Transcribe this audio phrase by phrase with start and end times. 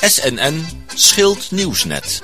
[0.00, 2.22] SNN Schild Nieuwsnet.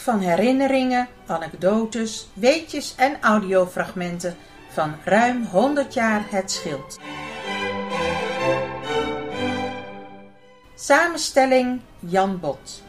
[0.00, 4.36] Van herinneringen, anekdotes, weetjes en audiofragmenten
[4.68, 6.98] van ruim 100 jaar Het Schild.
[10.74, 12.82] Samenstelling Jan Bot.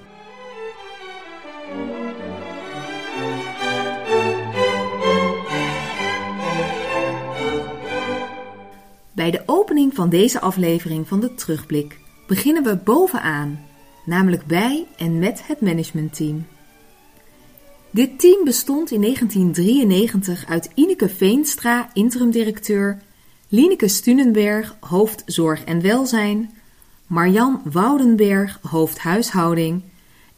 [9.11, 13.65] Bij de opening van deze aflevering van de Terugblik beginnen we bovenaan,
[14.05, 16.45] namelijk bij en met het managementteam.
[17.93, 23.01] Dit team bestond in 1993 uit Ineke Veenstra, interim-directeur,
[23.47, 26.51] Lineke Stunenberg, hoofd Zorg en Welzijn,
[27.07, 29.81] Marjan Woudenberg, hoofd Huishouding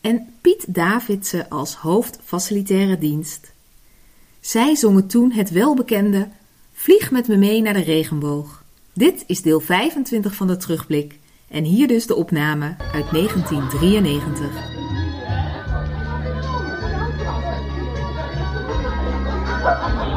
[0.02, 3.54] en Piet Davidsen als hoofd Facilitaire Dienst.
[4.40, 6.28] Zij zongen toen het welbekende
[6.74, 8.64] Vlieg met me mee naar de regenboog.
[8.94, 14.73] Dit is deel 25 van de terugblik en hier dus de opname uit 1993.
[19.64, 20.13] 哈哈哈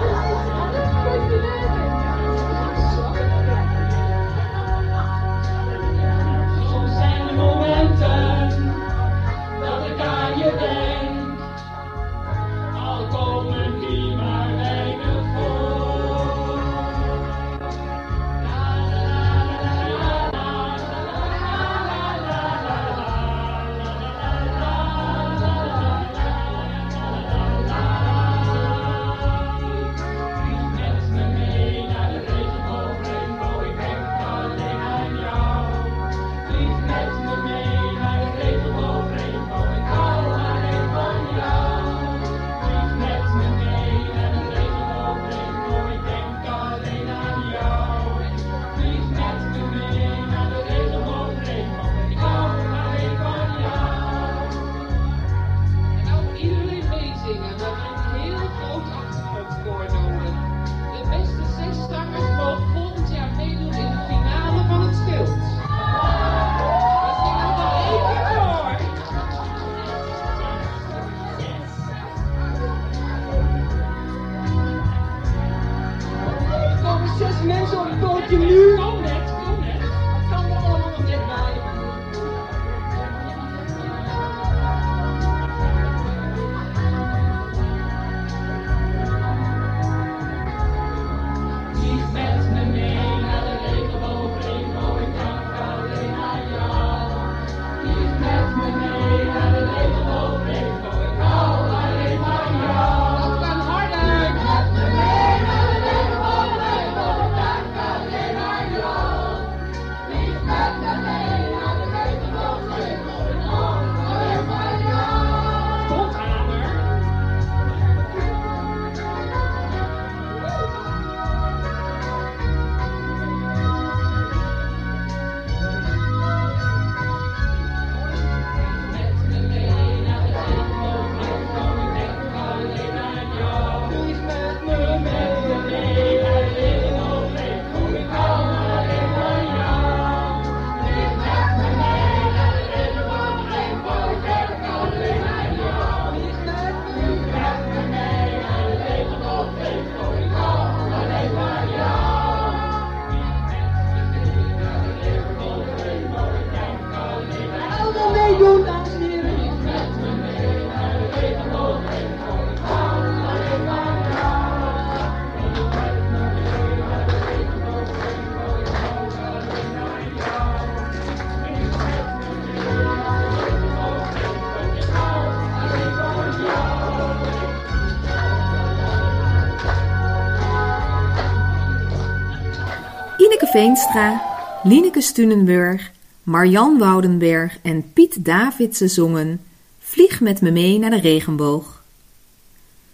[183.46, 184.22] Veenstra,
[184.62, 185.90] Lineke Stunenburg,
[186.22, 189.40] Marjan Woudenberg en Piet Davidsen zongen
[189.78, 191.82] Vlieg met me mee naar de regenboog.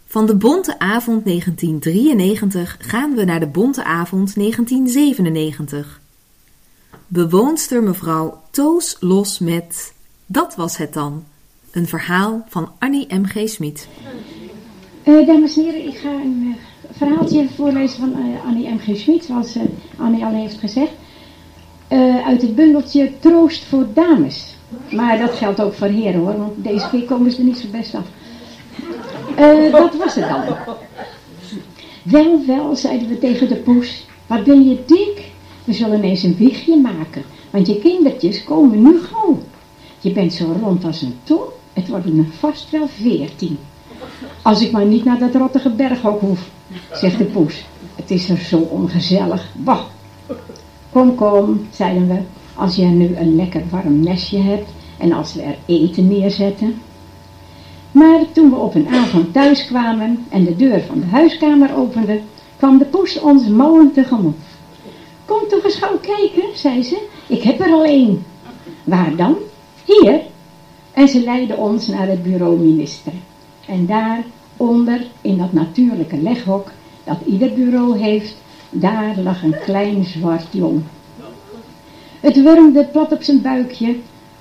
[0.06, 6.00] Van de Bonte Avond 1993 gaan we naar de Bonte Avond 1997.
[7.06, 9.92] Bewoonster mevrouw Toos los met
[10.26, 11.24] Dat was het dan.
[11.70, 13.48] Een verhaal van Annie M.G.
[13.48, 13.88] Smit.
[15.02, 18.96] Eh, dames en heren, ik ga een eh, verhaaltje voorlezen van eh, Annie M.G.
[18.96, 19.62] Schmid, zoals eh,
[19.98, 20.92] Annie al heeft gezegd.
[21.88, 24.56] Eh, uit het bundeltje Troost voor Dames.
[24.90, 27.68] Maar dat geldt ook voor heren hoor, want deze keer komen ze er niet zo
[27.70, 28.04] best af.
[29.70, 30.42] Dat was het dan.
[32.02, 34.06] Wel, wel, zeiden we tegen de poes.
[34.26, 35.30] Wat ben je dik?
[35.64, 39.38] We zullen eens een wiegje maken, want je kindertjes komen nu gauw.
[40.00, 43.58] Je bent zo rond als een ton, het worden er vast wel veertien.
[44.42, 46.48] Als ik maar niet naar dat rottige berghok hoef,
[46.92, 47.64] zegt de poes.
[47.94, 49.48] Het is er zo ongezellig.
[49.56, 49.80] Bah.
[50.92, 52.18] Kom, kom, zeiden we,
[52.54, 54.68] als jij nu een lekker warm nestje hebt
[54.98, 56.80] en als we er eten neerzetten.
[57.92, 62.20] Maar toen we op een avond thuis kwamen en de deur van de huiskamer openden,
[62.56, 64.36] kwam de poes ons mouwen tegemoet.
[65.24, 68.24] Kom toch eens gauw kijken, zei ze, ik heb er al één.
[68.84, 69.36] Waar dan?
[69.84, 70.20] Hier.
[70.92, 73.12] En ze leidde ons naar het bureau minister.
[73.66, 74.24] En daar,
[74.56, 76.70] onder, in dat natuurlijke leghok
[77.04, 78.36] dat ieder bureau heeft,
[78.70, 80.82] daar lag een klein zwart jong.
[82.20, 83.96] Het wurmde plat op zijn buikje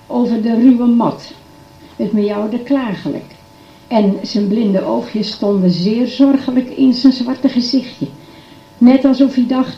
[0.07, 1.33] over de ruwe mat.
[1.95, 3.35] Het miauwde klagelijk.
[3.88, 8.07] En zijn blinde oogjes stonden zeer zorgelijk in zijn zwarte gezichtje.
[8.77, 9.77] Net alsof hij dacht,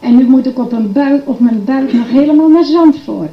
[0.00, 3.30] en nu moet ik op, een buik, op mijn buik nog helemaal naar Zandvoort.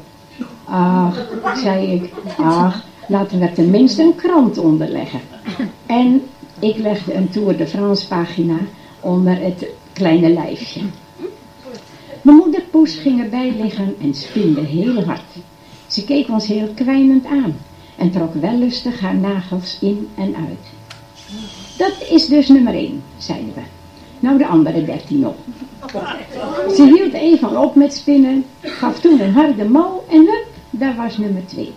[0.66, 5.20] Ach, zei ik, ach, laten we er tenminste een krant onderleggen.
[5.86, 6.22] En
[6.60, 8.58] ik legde een Tour de France pagina
[9.00, 10.82] onder het kleine lijfje.
[12.22, 15.36] Mijn moeder Poes ging erbij liggen en spinde heel hard.
[15.88, 17.56] Ze keek ons heel kwijnend aan
[17.98, 20.68] en trok wellustig haar nagels in en uit.
[21.78, 23.62] Dat is dus nummer één, zeiden we.
[24.20, 25.36] Nou de andere dertien nog.
[26.76, 31.18] Ze hield even op met spinnen, gaf toen een harde mouw en hup, daar was
[31.18, 31.72] nummer twee.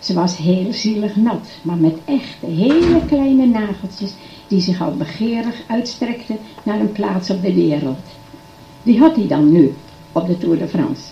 [0.00, 4.14] Ze was heel zielig nat, maar met echte hele kleine nageltjes
[4.48, 7.98] die zich al begeerig uitstrekten naar een plaats op de wereld.
[8.82, 9.74] Die had hij dan nu
[10.12, 11.02] op de Tour de France.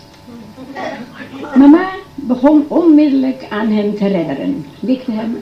[1.57, 5.37] Mama begon onmiddellijk aan hem te redderen, likte hem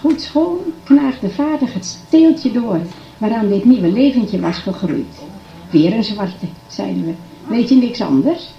[0.00, 2.80] goed schoon, knaagde vaardig het steeltje door
[3.18, 5.22] waaraan dit nieuwe leventje was gegroeid.
[5.70, 7.12] Weer een zwarte, zeiden we.
[7.48, 8.50] Weet je niks anders?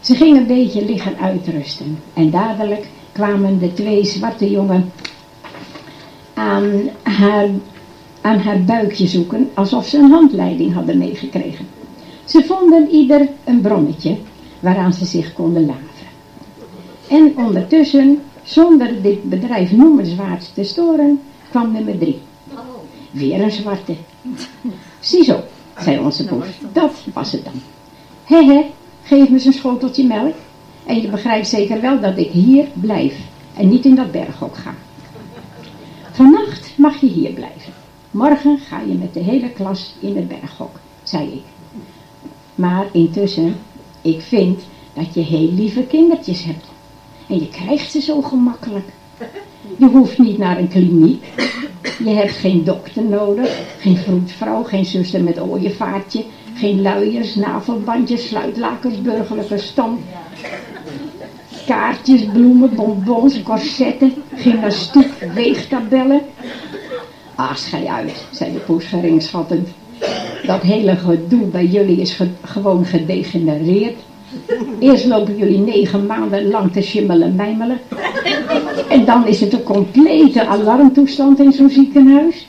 [0.00, 2.88] Ze ging een beetje liggen uitrusten en dadelijk
[3.18, 4.92] kwamen de twee zwarte jongen
[6.34, 7.48] aan haar,
[8.20, 11.66] aan haar buikje zoeken, alsof ze een handleiding hadden meegekregen.
[12.24, 14.16] Ze vonden ieder een bronnetje
[14.60, 16.06] waaraan ze zich konden laven.
[17.08, 22.18] En ondertussen, zonder dit bedrijf noemenswaarts te storen, kwam nummer drie.
[23.10, 23.94] Weer een zwarte.
[25.00, 25.40] Ziezo,
[25.78, 27.62] zei onze poes, dat was het dan.
[28.24, 28.64] He,
[29.02, 30.34] geef me eens een schoteltje melk.
[30.88, 33.14] En je begrijpt zeker wel dat ik hier blijf
[33.56, 34.74] en niet in dat berghok ga.
[36.12, 37.72] Vannacht mag je hier blijven.
[38.10, 41.42] Morgen ga je met de hele klas in het berghok, zei ik.
[42.54, 43.56] Maar intussen,
[44.02, 44.62] ik vind
[44.92, 46.64] dat je heel lieve kindertjes hebt.
[47.26, 48.88] En je krijgt ze zo gemakkelijk.
[49.76, 51.24] Je hoeft niet naar een kliniek.
[52.04, 56.24] Je hebt geen dokter nodig, geen vroedvrouw, geen zuster met ooievaartje,
[56.54, 60.00] geen luiers, navelbandjes, sluitlakers, burgerlijke stand,
[61.68, 66.20] kaartjes, bloemen, bonbons, corsetten, gymnastiek, weegtabellen.
[67.34, 69.68] Ah, schei uit, zei de poes geringschattend.
[70.46, 73.96] Dat hele gedoe bij jullie is ge- gewoon gedegenereerd.
[74.78, 77.78] Eerst lopen jullie negen maanden lang te schimmelen mijmelen.
[78.88, 82.46] En dan is het een complete alarmtoestand in zo'n ziekenhuis.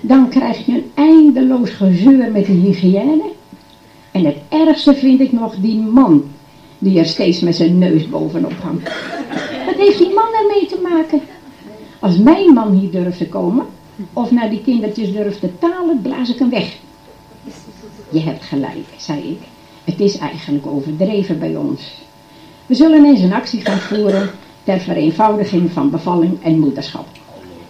[0.00, 3.22] Dan krijg je een eindeloos gezeur met de hygiëne.
[4.10, 6.24] En het ergste vind ik nog die man
[6.84, 8.90] die er steeds met zijn neus bovenop hangt.
[9.66, 11.20] Wat heeft die man ermee te maken?
[11.98, 13.66] Als mijn man hier durft te komen,
[14.12, 16.76] of naar die kindertjes durft te talen, blaas ik hem weg.
[18.10, 19.38] Je hebt gelijk, zei ik.
[19.84, 21.92] Het is eigenlijk overdreven bij ons.
[22.66, 24.30] We zullen eens een actie gaan voeren
[24.64, 27.06] ter vereenvoudiging van bevalling en moederschap.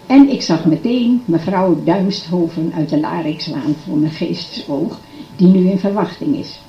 [0.06, 4.98] En ik zag meteen mevrouw Duimsthoven uit de Larikslaan voor mijn geestesoog,
[5.36, 6.60] die nu in verwachting is.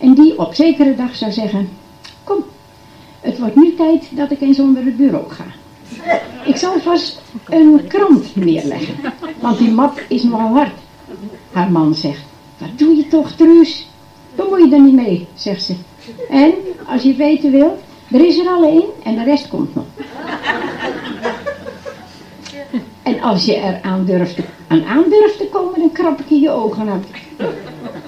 [0.00, 1.68] En die op zekere dag zou zeggen,
[2.24, 2.44] kom,
[3.20, 5.44] het wordt nu tijd dat ik eens onder het bureau ga.
[6.44, 8.94] Ik zal vast een krant neerleggen,
[9.40, 10.74] want die map is nogal hard.
[11.52, 12.22] Haar man zegt,
[12.58, 13.88] wat doe je toch, Truus?
[14.34, 15.74] Bemoei je er niet mee, zegt ze.
[16.30, 16.52] En,
[16.86, 17.78] als je het weten wil,
[18.10, 19.84] er is er al één en de rest komt nog.
[23.02, 24.38] En als je er aan durft,
[24.68, 27.06] aan durft te komen, dan krap ik in je ogen uit.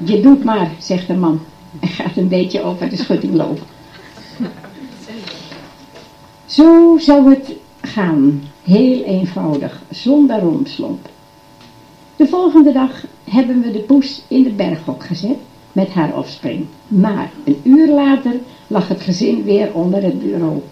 [0.05, 1.41] Je doet maar, zegt de man.
[1.81, 3.67] En gaat een beetje over de schutting lopen.
[6.47, 8.43] Zo zou het gaan.
[8.63, 11.09] Heel eenvoudig, zonder romslomp.
[12.17, 15.37] De volgende dag hebben we de poes in de berghok gezet
[15.73, 16.67] met haar offspring.
[16.89, 18.33] Maar een uur later
[18.67, 20.63] lag het gezin weer onder het bureau.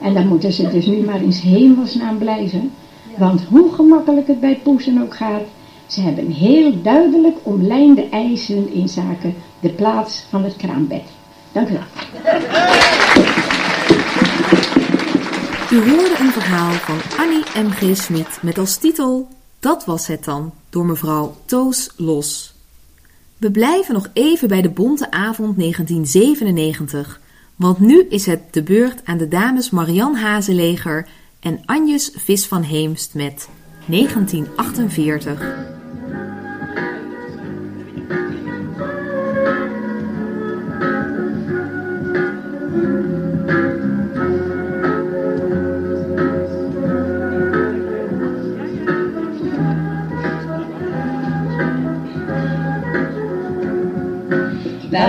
[0.00, 2.70] En dan moeten ze dus nu maar in hemelsnaam blijven.
[3.16, 5.42] Want hoe gemakkelijk het bij poesen ook gaat,
[5.92, 11.02] ze hebben heel duidelijk omlijnde eisen in zaken de plaats van het kraambed.
[11.52, 11.82] Dank u wel.
[15.70, 17.96] U hoorde een verhaal van Annie M.G.
[17.96, 19.28] Smit met als titel
[19.58, 22.54] Dat was het dan, door mevrouw Toos Los.
[23.36, 27.20] We blijven nog even bij de bonte avond 1997,
[27.56, 31.08] want nu is het de beurt aan de dames Marian Hazeleger
[31.40, 33.48] en Anjes Vis van Heemst met
[33.86, 35.79] 1948.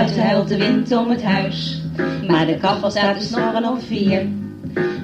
[0.02, 1.82] Buiten huilt de wind om het huis,
[2.28, 4.26] maar de kachel staat te snorren op vier.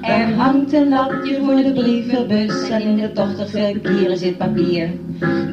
[0.01, 4.89] Er hangt een lapje voor de brievenbus en in de tochtig verkieren zit papier.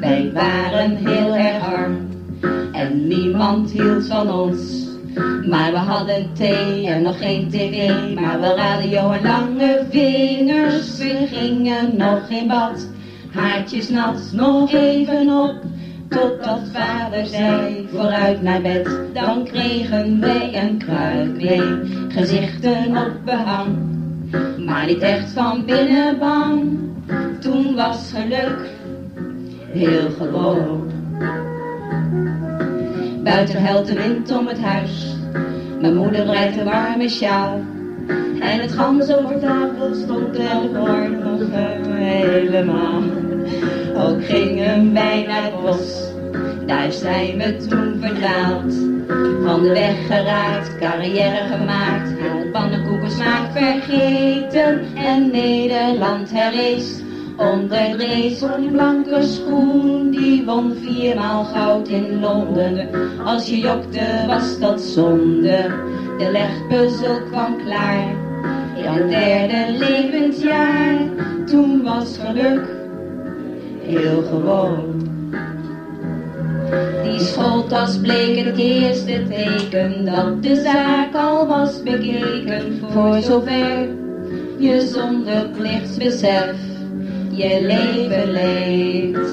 [0.00, 2.08] Wij waren heel erg arm
[2.72, 4.86] en niemand hield van ons.
[5.48, 10.98] Maar we hadden thee en nog geen tv, maar wel radio en lange vingers.
[10.98, 12.88] We gingen nog in bad,
[13.32, 15.54] haartjes nat, nog even op.
[16.08, 21.62] Totdat vader zei, vooruit naar bed, dan kregen wij een kruiklee,
[22.08, 23.76] gezichten op behang.
[24.66, 26.78] Maar niet echt van binnen bang,
[27.40, 28.58] toen was geluk
[29.72, 30.90] heel gewoon.
[33.22, 35.16] Buiten huilt de wind om het huis,
[35.80, 37.60] mijn moeder breidt een warme sjaal.
[38.40, 40.36] En het gans over tafel stond
[40.72, 41.40] voor nog
[41.88, 43.02] helemaal.
[43.98, 46.12] Ook gingen wij naar het bos,
[46.66, 48.74] daar zijn we toen verdwaald.
[49.44, 52.12] Van de weg geraakt, carrière gemaakt,
[52.52, 54.80] pannenkoekensmaak vergeten.
[54.94, 57.00] En Nederland herrees,
[57.36, 60.10] onder race een blanke schoen.
[60.10, 62.88] Die won viermaal goud in Londen,
[63.24, 65.70] als je jokte was dat zonde.
[66.18, 68.08] De legpuzzel kwam klaar,
[68.76, 70.98] in het derde levensjaar.
[71.46, 72.75] Toen was geluk
[73.86, 75.04] heel gewoon.
[77.02, 82.80] Die schooltas bleek het eerste teken dat de zaak al was bekeken.
[82.90, 83.88] Voor zover
[84.58, 86.54] je zonder plichtsbesef
[87.30, 89.32] je leven leeft,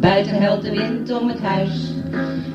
[0.00, 1.94] Buiten huilt de wind om het huis,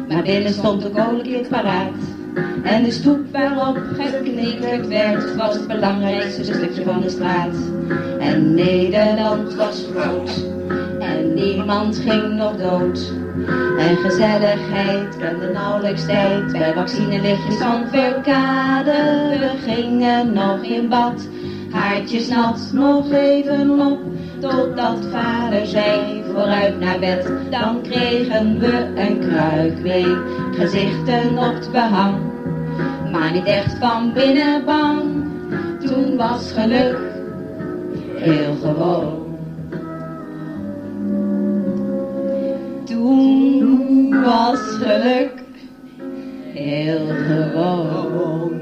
[0.07, 2.16] maar binnen stond de kolenkit paraat.
[2.63, 7.55] En de stoep waarop geknikkerd werd, was het belangrijkste stukje van de straat.
[8.19, 10.45] En Nederland was groot,
[10.99, 13.13] en niemand ging nog dood.
[13.77, 19.27] En gezelligheid kende nauwelijks tijd, bij vaccinelichtjes van Verkade.
[19.39, 21.27] We gingen nog in bad,
[21.71, 23.99] haartjes nat, nog even op.
[24.39, 30.15] Totdat vader zei, vooruit naar bed, dan kregen we een kruikwee.
[30.51, 32.26] Gezichten op het behang,
[33.27, 35.01] maar niet echt van binnen bang.
[35.85, 36.97] Toen was geluk
[38.15, 39.37] heel gewoon.
[42.85, 45.31] Toen was geluk
[46.53, 48.61] heel gewoon.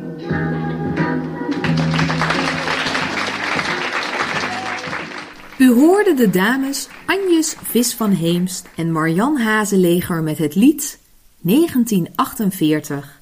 [5.57, 10.99] U hoorde de dames Anjes Vis van Heemst en Marjan Hazeleger met het lied
[11.41, 13.14] 1948.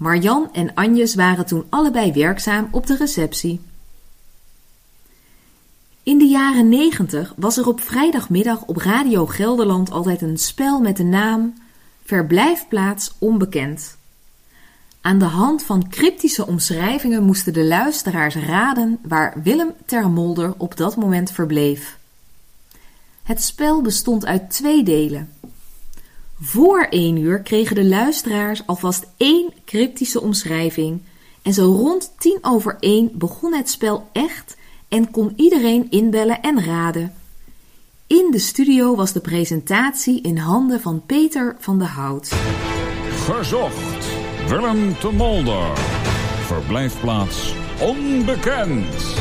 [0.00, 3.60] Marjan en Anjes waren toen allebei werkzaam op de receptie.
[6.02, 10.96] In de jaren 90 was er op vrijdagmiddag op Radio Gelderland altijd een spel met
[10.96, 11.54] de naam
[12.04, 13.96] Verblijfplaats Onbekend.
[15.00, 20.96] Aan de hand van cryptische omschrijvingen moesten de luisteraars raden waar Willem Termolder op dat
[20.96, 21.98] moment verbleef.
[23.22, 25.28] Het spel bestond uit twee delen.
[26.42, 31.00] Voor één uur kregen de luisteraars alvast één cryptische omschrijving
[31.42, 34.56] en zo rond tien over één begon het spel echt
[34.88, 37.14] en kon iedereen inbellen en raden.
[38.06, 42.32] In de studio was de presentatie in handen van Peter van de Hout.
[43.10, 44.06] Gezocht.
[44.48, 45.78] Willem te Molder.
[46.46, 49.14] Verblijfplaats onbekend.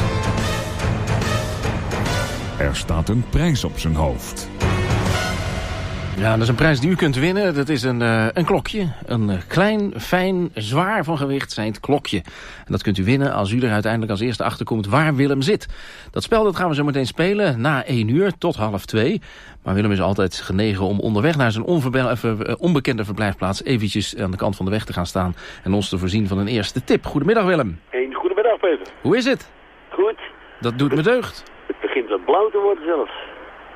[2.60, 4.48] Er staat een prijs op zijn hoofd.
[6.20, 7.56] Ja, dat is een prijs die u kunt winnen.
[7.56, 8.88] Dat is een, eh, een klokje.
[9.06, 12.18] Een eh, klein, fijn, zwaar van gewicht zijnd klokje.
[12.58, 15.42] En dat kunt u winnen als u er uiteindelijk als eerste achter komt waar Willem
[15.42, 15.68] zit.
[16.12, 19.22] Dat spel dat gaan we zo meteen spelen na 1 uur tot half 2.
[19.64, 23.64] Maar Willem is altijd genegen om onderweg naar zijn eh, onbekende verblijfplaats...
[23.64, 26.38] eventjes aan de kant van de weg te gaan staan en ons te voorzien van
[26.38, 27.06] een eerste tip.
[27.06, 27.80] Goedemiddag Willem.
[27.90, 28.88] Een goedemiddag, Peter.
[29.02, 29.52] Hoe is het?
[29.90, 30.20] Goed.
[30.60, 31.44] Dat doet me deugd.
[31.68, 33.12] Het begint wat blauw te worden zelfs.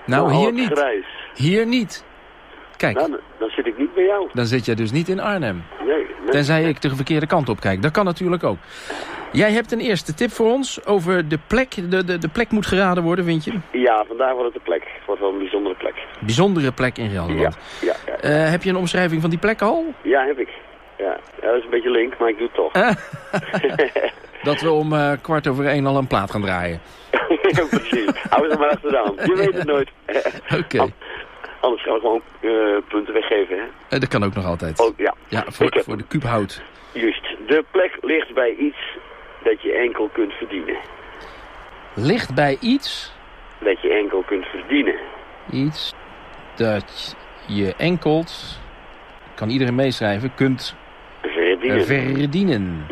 [0.05, 0.71] Nou, hier niet.
[0.71, 1.05] Grijs.
[1.35, 2.11] Hier niet.
[2.83, 4.29] Kijk, Nou, dan, dan zit ik niet bij jou.
[4.33, 5.63] dan zit jij dus niet in Arnhem.
[5.85, 5.87] Nee.
[5.95, 6.29] nee.
[6.29, 7.81] Tenzij ik de verkeerde kant op kijk.
[7.81, 8.57] Dat kan natuurlijk ook.
[9.31, 11.75] Jij hebt een eerste tip voor ons over de plek.
[11.91, 13.59] De, de, de plek moet geraden worden, vind je?
[13.71, 14.81] Ja, vandaag wordt het de plek.
[14.83, 15.93] Het wordt wel een bijzondere plek.
[16.19, 17.57] Bijzondere plek in Ja, Gelderland.
[17.81, 18.13] ja, ja.
[18.15, 19.93] Eh, heb je een omschrijving van die plek al?
[20.01, 20.49] Ja, heb ik.
[20.97, 21.17] Ja.
[21.41, 22.71] ja, dat is een beetje link, maar ik doe het toch.
[22.73, 22.89] Eh?
[24.43, 26.79] Dat we om eh, kwart over één al een plaat gaan draaien.
[27.57, 28.09] ja, precies.
[28.29, 29.19] Hou ze maar achter de hand.
[29.25, 29.89] Je weet het nooit.
[30.63, 30.85] Oké.
[31.63, 33.63] Anders gaan we gewoon eh, punten weggeven, hè?
[33.89, 34.79] Eh, dat kan ook nog altijd.
[34.79, 35.13] Oh, ja.
[35.27, 36.61] Ja, voor, Ik heb- voor de kuubhout.
[36.91, 37.23] Juist.
[37.47, 38.77] De plek ligt bij iets
[39.43, 40.75] dat je enkel kunt verdienen.
[41.93, 43.13] Ligt bij iets,
[43.59, 44.95] Dat je enkel kunt verdienen.
[45.51, 45.93] iets
[46.55, 47.15] dat
[47.47, 48.59] je enkelt,
[49.35, 50.75] kan iedereen meeschrijven, kunt
[51.21, 51.85] Verdienen.
[51.85, 52.85] verdienen.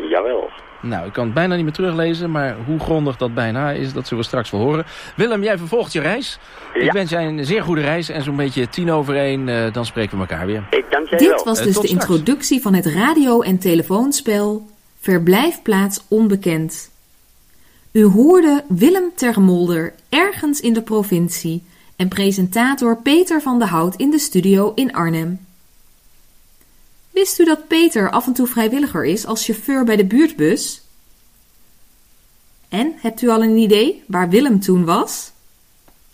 [0.82, 4.04] Nou, ik kan het bijna niet meer teruglezen, maar hoe grondig dat bijna is, dat
[4.06, 4.84] zullen we straks wel horen.
[5.16, 6.38] Willem, jij vervolgt je reis.
[6.74, 9.84] Ik wens jij een zeer goede reis en zo'n beetje tien over één, eh, dan
[9.86, 10.64] spreken we elkaar weer.
[10.70, 11.44] Ik dank jij Dit wel.
[11.44, 11.92] was Eh, dus de straks.
[12.08, 14.66] introductie van het radio- en telefoonspel
[15.00, 16.90] Verblijfplaats Onbekend.
[17.92, 21.62] U hoorde Willem Termolder ergens in de provincie
[21.96, 25.38] en presentator Peter van de Hout in de studio in Arnhem.
[27.12, 30.82] Wist u dat Peter af en toe vrijwilliger is als chauffeur bij de buurtbus?
[32.68, 35.32] En hebt u al een idee waar Willem toen was?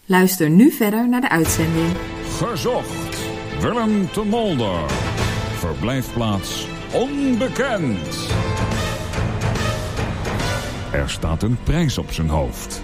[0.05, 1.89] Luister nu verder naar de uitzending.
[2.37, 3.19] Gezocht.
[3.61, 4.91] Willem te Molder.
[5.55, 8.29] Verblijfplaats onbekend.
[10.93, 12.83] Er staat een prijs op zijn hoofd.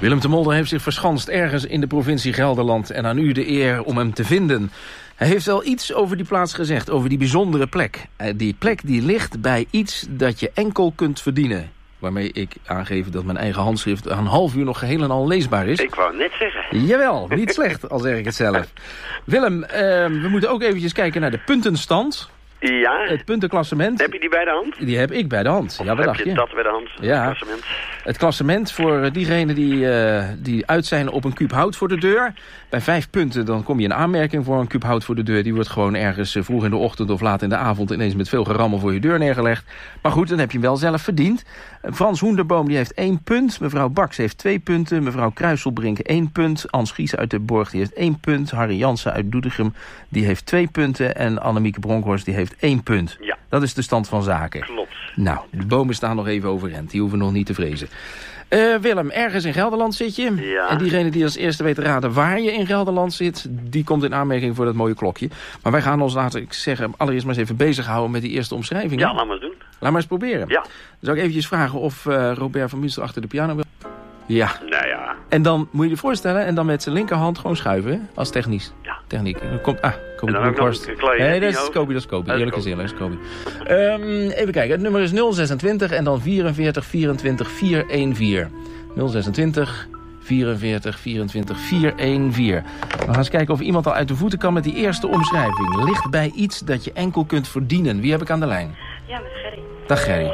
[0.00, 3.48] Willem de Molder heeft zich verschanst ergens in de provincie Gelderland en aan u de
[3.48, 4.70] eer om hem te vinden.
[5.18, 8.06] Hij heeft wel iets over die plaats gezegd, over die bijzondere plek.
[8.16, 11.70] Eh, Die plek die ligt bij iets dat je enkel kunt verdienen.
[11.98, 15.66] Waarmee ik aangeef dat mijn eigen handschrift een half uur nog geheel en al leesbaar
[15.66, 15.78] is.
[15.78, 16.84] Ik wou net zeggen.
[16.86, 18.66] Jawel, niet slecht, al zeg ik het zelf.
[19.24, 22.30] Willem, eh, we moeten ook eventjes kijken naar de puntenstand.
[22.60, 23.04] Ja.
[23.06, 24.00] Het puntenklassement.
[24.00, 24.86] Heb je die bij de hand?
[24.86, 25.80] Die heb ik bij de hand.
[25.84, 26.34] Ja, wat heb je je?
[26.34, 26.88] dat bij de hand?
[27.00, 27.16] Ja.
[27.16, 27.64] Het klassement?
[28.02, 31.88] Het klassement voor eh, diegenen die, eh, die uit zijn op een kuub hout voor
[31.88, 32.34] de deur.
[32.68, 35.42] Bij vijf punten dan kom je in aanmerking voor een kuub hout voor de deur.
[35.42, 37.90] Die wordt gewoon ergens eh, vroeg in de ochtend of laat in de avond...
[37.90, 39.64] ineens met veel gerammel voor je deur neergelegd.
[40.02, 41.44] Maar goed, dan heb je hem wel zelf verdiend.
[41.82, 43.60] Frans Hoenderboom die heeft één punt.
[43.60, 45.02] Mevrouw Baks heeft twee punten.
[45.02, 46.70] Mevrouw Kruiselbrink één punt.
[46.70, 48.50] Ans Gies uit de Borg die heeft één punt.
[48.50, 49.74] Harry Jansen uit Doetinchem
[50.08, 51.16] die heeft twee punten.
[51.16, 53.16] En Annemieke Bronkhorst die heeft één punt.
[53.20, 53.36] Ja.
[53.48, 54.60] Dat is de stand van zaken.
[54.60, 54.94] Klopt.
[55.14, 56.90] Nou, de bomen staan nog even overeind.
[56.90, 57.88] Die hoeven nog niet te vrezen.
[58.48, 60.34] Eh, Willem, ergens in Gelderland zit je.
[60.34, 60.68] Ja.
[60.68, 63.46] En diegene die als eerste weet te raden waar je in Gelderland zit...
[63.50, 65.28] die komt in aanmerking voor dat mooie klokje.
[65.62, 68.10] Maar wij gaan ons, laten ik zeggen, allereerst maar eens even bezighouden...
[68.10, 69.00] met die eerste omschrijving.
[69.00, 69.47] Ja, laat maar doen.
[69.78, 70.48] Laat maar eens proberen.
[70.48, 70.60] Ja.
[70.60, 73.64] Dan zou ik eventjes vragen of eh, Robert van Münster achter de piano wil.
[74.26, 74.50] Ja.
[74.70, 75.14] Nou ja.
[75.28, 77.98] En dan moet je je voorstellen en dan met zijn linkerhand gewoon schuiven, hè?
[78.14, 78.72] als technisch.
[78.82, 78.96] Ja.
[79.06, 79.36] Techniek.
[79.36, 80.86] En dan komt, ah, Kobi En dan ook nog Bronkhorst.
[80.86, 81.70] een kleine Nee, dat is.
[81.70, 83.18] Kobi, dat is is Eerlijk is eerlijk, dat is Kobi.
[83.64, 88.48] Ehm, even kijken, het nummer is 026 en dan 44 24 414.
[88.94, 89.88] 026
[90.20, 92.62] 44 24 414.
[92.98, 95.84] We gaan eens kijken of iemand al uit de voeten kan met die eerste omschrijving.
[95.84, 98.00] Ligt bij iets dat je enkel kunt verdienen.
[98.00, 98.74] Wie heb ik aan de lijn?
[99.06, 99.37] Ja, met.
[99.88, 100.24] Dag Gerry.
[100.26, 100.32] Ik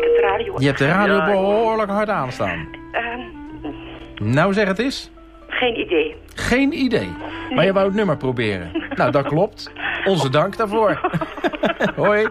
[0.00, 0.54] heb de radio.
[0.58, 2.68] Je hebt de radio behoorlijk hard aanstaan.
[2.92, 5.10] Ehm, Nou zeg het eens.
[5.48, 6.16] geen idee.
[6.34, 7.08] Geen idee.
[7.54, 8.70] Maar je wou het nummer proberen.
[8.94, 9.72] Nou, dat klopt.
[10.04, 11.00] Onze dank daarvoor.
[11.96, 12.28] Hoi.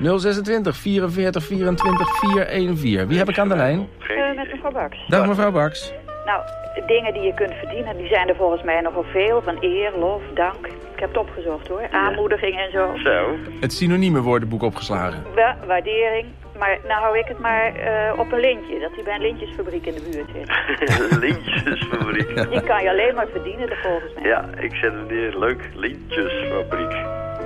[0.00, 3.06] 026 44 24 414.
[3.08, 3.88] Wie heb ik aan de lijn?
[4.08, 4.96] Eh, met mevrouw Baks.
[5.08, 5.92] Dag mevrouw Baks.
[6.26, 6.42] Nou,
[6.86, 9.42] dingen die je kunt verdienen, die zijn er volgens mij nogal veel.
[9.42, 10.68] Van eer, lof, dank.
[11.00, 11.88] Ik heb het opgezocht hoor.
[11.90, 12.90] Aanmoediging en zo.
[13.04, 13.36] Zo.
[13.60, 15.22] Het synonieme woordenboek opgeslagen.
[15.34, 16.26] Wa- waardering.
[16.58, 18.78] Maar nou hou ik het maar eh, op een lintje.
[18.80, 21.18] Dat hij bij een lintjesfabriek in de buurt zit.
[21.26, 22.28] Lintjesfabriek.
[22.52, 24.28] Die kan je alleen maar verdienen, de volgens mij.
[24.28, 25.38] Ja, ik zet hem neer.
[25.38, 25.70] Leuk.
[25.74, 26.92] Lintjesfabriek.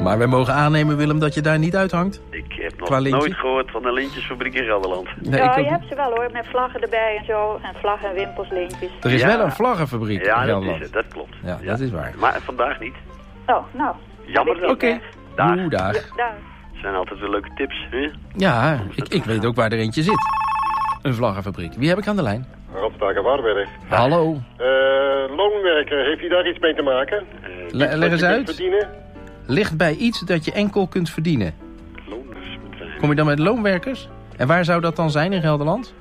[0.00, 2.20] Maar wij mogen aannemen, Willem, dat je daar niet uithangt.
[2.30, 5.08] Ik heb nog nooit gehoord van een lintjesfabriek in Gelderland.
[5.20, 7.58] Nee, ja, ik je hebt ze wel hoor, met vlaggen erbij en zo.
[7.62, 8.90] En vlaggen en wimpelslintjes.
[9.00, 9.26] Er is Ja.
[9.26, 10.76] wel een vlaggenfabriek Ja, in dat, Gelderland.
[10.80, 11.34] is het, dat klopt.
[11.44, 12.12] Ja, dat is waar.
[12.18, 12.94] Maar vandaag niet.
[13.46, 13.94] Oh, nou.
[14.26, 14.70] Jammer dan.
[14.70, 15.00] Oké.
[15.36, 15.56] Dag.
[15.56, 15.92] Doe dag.
[16.16, 16.34] Daar.
[16.82, 17.86] zijn altijd weer leuke tips.
[17.90, 18.10] Hè?
[18.36, 20.18] Ja, ik, ik weet ook waar er eentje zit.
[21.02, 21.72] Een vlaggenfabriek.
[21.74, 22.46] Wie heb ik aan de lijn?
[22.74, 23.68] Rob Staken-Waarberg.
[23.88, 24.36] Hallo.
[24.56, 24.66] Eh,
[25.36, 27.18] loonwerker, heeft hij daar iets mee te maken?
[27.42, 28.44] Eh, Le- leg eens uit.
[28.44, 28.88] Verdienen?
[29.46, 31.54] Ligt bij iets dat je enkel kunt verdienen.
[32.08, 32.96] Loondersbedrijf.
[32.98, 34.08] Kom je dan met loonwerkers?
[34.36, 35.94] En waar zou dat dan zijn in Gelderland?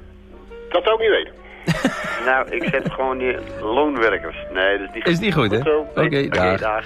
[0.70, 1.32] Dat zou ik niet weten.
[2.26, 4.36] Nou, ik zet gewoon die loonwerkers.
[4.54, 5.12] Nee, dat is niet goed.
[5.12, 5.52] Is niet goed,
[5.96, 6.02] hè?
[6.02, 6.60] Oké, Nee, dag.
[6.60, 6.86] dag.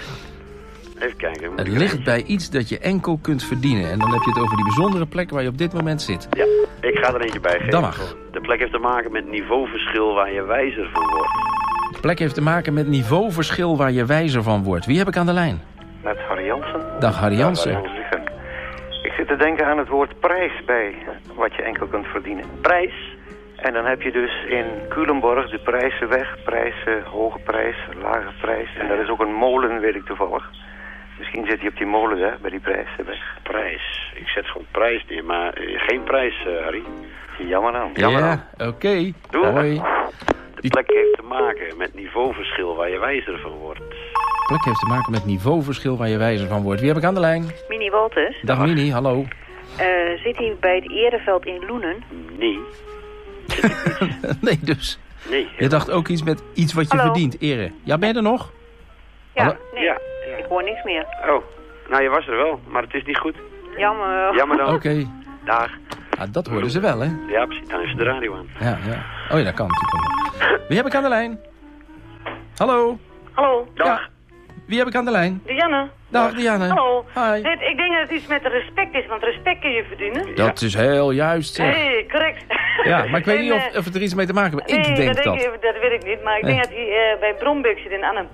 [1.00, 1.50] Even kijken.
[1.50, 3.92] moet Het ligt bij iets dat je enkel kunt verdienen.
[3.92, 6.28] En dan heb je het over die bijzondere plek waar je op dit moment zit.
[6.32, 6.46] Ja,
[6.90, 7.70] ik ga er eentje bij geven.
[7.72, 8.16] Dat mag.
[8.32, 11.32] De plek heeft te maken met niveauverschil waar je wijzer van wordt.
[11.92, 14.86] De plek heeft te maken met niveauverschil waar je wijzer van wordt.
[14.86, 15.62] Wie heb ik aan de lijn?
[16.04, 16.82] Met Harry Jansen.
[17.00, 17.72] Dag Harry Jansen.
[17.72, 18.22] Ja,
[19.02, 20.96] Ik zit te denken aan het woord prijs bij
[21.36, 22.46] wat je enkel kunt verdienen.
[22.62, 23.16] Prijs?
[23.56, 28.70] En dan heb je dus in Culemborg de prijzenweg, prijzen, hoge prijs, lage prijs.
[28.80, 30.50] En dat is ook een molen, weet ik toevallig.
[31.20, 33.38] Misschien zit hij op die molen, hè, bij die prijzenweg.
[33.44, 34.12] Prijs.
[34.16, 36.84] Ik zet gewoon prijs neer, maar eh, geen prijs, eh, Harry.
[37.38, 37.92] Jammer dan.
[37.94, 39.12] Ja, oké.
[39.30, 39.46] Doe.
[39.46, 39.82] Hoi.
[40.62, 43.80] De plek heeft te maken met niveauverschil waar je wijzer van wordt.
[43.80, 46.80] De plek heeft te maken met niveauverschil waar je wijzer van wordt.
[46.80, 47.46] Wie heb ik aan de lijn?
[47.70, 48.38] Mini Walters.
[48.42, 49.26] Dag Mini, hallo.
[49.78, 49.88] Eh,
[50.24, 52.04] zit hij bij het Ereveld in Loenen?
[52.38, 52.60] Nee.
[54.42, 55.00] nee, dus.
[55.30, 55.48] Nee.
[55.58, 57.12] Je dacht ook iets met iets wat je Hallo.
[57.12, 57.72] verdient, ere.
[57.84, 58.52] Ja, ben je er nog?
[59.34, 59.58] Ja, Hallo?
[59.74, 59.84] nee.
[59.84, 59.98] Ja.
[60.48, 61.06] Ik hoor niks meer.
[61.30, 61.44] Oh,
[61.90, 63.36] nou je was er wel, maar het is niet goed.
[63.78, 64.36] Jammer.
[64.36, 64.74] Jammer dan.
[64.74, 65.06] Oké.
[65.46, 65.70] Dag.
[66.20, 67.10] Ah, dat hoorden ze wel, hè?
[67.28, 67.68] Ja, precies.
[67.68, 68.48] Dan is de radio aan.
[68.60, 69.06] Ja, ja.
[69.32, 70.68] Oh ja, dat kan natuurlijk.
[70.68, 71.40] Wie heb ik aan de lijn?
[72.58, 72.98] Hallo?
[73.32, 73.68] Hallo.
[73.74, 74.00] Ja.
[74.68, 75.42] Wie heb ik aan de lijn?
[75.46, 75.88] Dianne.
[76.10, 76.68] Dag Diane.
[76.68, 77.06] Hallo.
[77.14, 77.22] Hi.
[77.42, 80.36] Het- ik denk dat het iets met respect is, want respect kun je verdienen.
[80.36, 81.76] Dat is heel juist, zeg.
[81.76, 82.44] hey, correct.
[82.84, 84.52] Ja, maar ik weet En, niet of, eh, of het er iets mee te maken
[84.66, 84.70] heeft.
[84.72, 85.36] Ik nee, denk dat, dat.
[85.36, 86.52] ik- dat weet ik niet, maar ik Nee.
[86.54, 88.28] denk dat hij eh, bij Brombeek zit in Arnhem.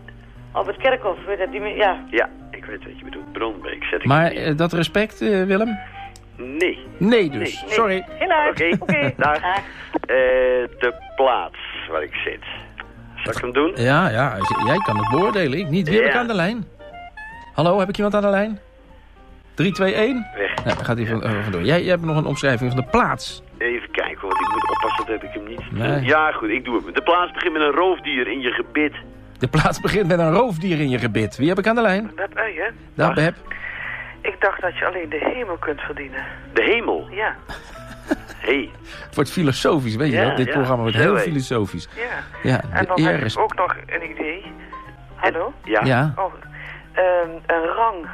[0.54, 1.18] Op het kerkhof.
[1.52, 2.04] Die, me- ja.
[2.10, 3.32] Ja, ik weet wat je bedoelt.
[3.32, 5.80] Bronbeek zet ik Maar eh, dat respect, eh, Willem?
[6.38, 6.80] Nee.
[6.98, 7.62] Nee dus.
[7.62, 7.72] Nee.
[7.74, 8.06] Sorry.
[8.20, 8.50] Erg.
[8.50, 9.14] Oké, Oké.
[9.18, 9.36] dag.
[9.36, 9.56] Eh,
[10.80, 11.58] de plaats
[11.92, 12.44] waar ik zit.
[13.24, 13.72] Zal ik hem doen?
[13.76, 14.38] Ja, ja.
[14.66, 15.90] Jij kan het beoordelen, ik niet.
[15.90, 16.66] Wie heb ik aan de lijn?
[17.54, 18.60] Hallo, heb ik iemand aan de lijn?
[19.54, 20.28] 3, 2, 1?
[20.36, 20.54] Weg.
[20.86, 21.62] Gaat hij van, vandoor.
[21.62, 23.44] Jij, jij hebt nog een omschrijving van de plaats.
[23.58, 25.72] Even kijken, want ik moet oppassen dat ik hem niet...
[25.72, 26.02] Nee.
[26.06, 26.96] Ja, goed, ik doe het.
[26.96, 28.94] De plaats begint met een roofdier in je gebit.
[29.44, 31.38] De plaats begint met een roofdier in je gebit.
[31.38, 32.12] Wie heb ik aan de lijn?
[32.16, 32.68] Dat ui, hè?
[32.94, 33.36] Dag, Beb.
[34.22, 36.26] Ik dacht dat je alleen de hemel kunt verdienen.
[36.54, 37.08] De hemel.
[37.12, 37.36] Ja.
[38.38, 38.70] Hey.
[39.06, 40.36] Het wordt filosofisch, weet je Ja, wel?
[40.36, 41.88] Dit ja, programma wordt heel filosofisch.
[41.96, 42.50] Ja.
[42.50, 43.34] Ja, En dan heb is...
[43.34, 44.44] ik ook nog een idee.
[45.16, 45.54] Hallo?
[45.64, 45.82] Ja.
[45.84, 46.14] Ja.
[46.16, 46.34] Oh,
[46.92, 48.06] ehm, een rang,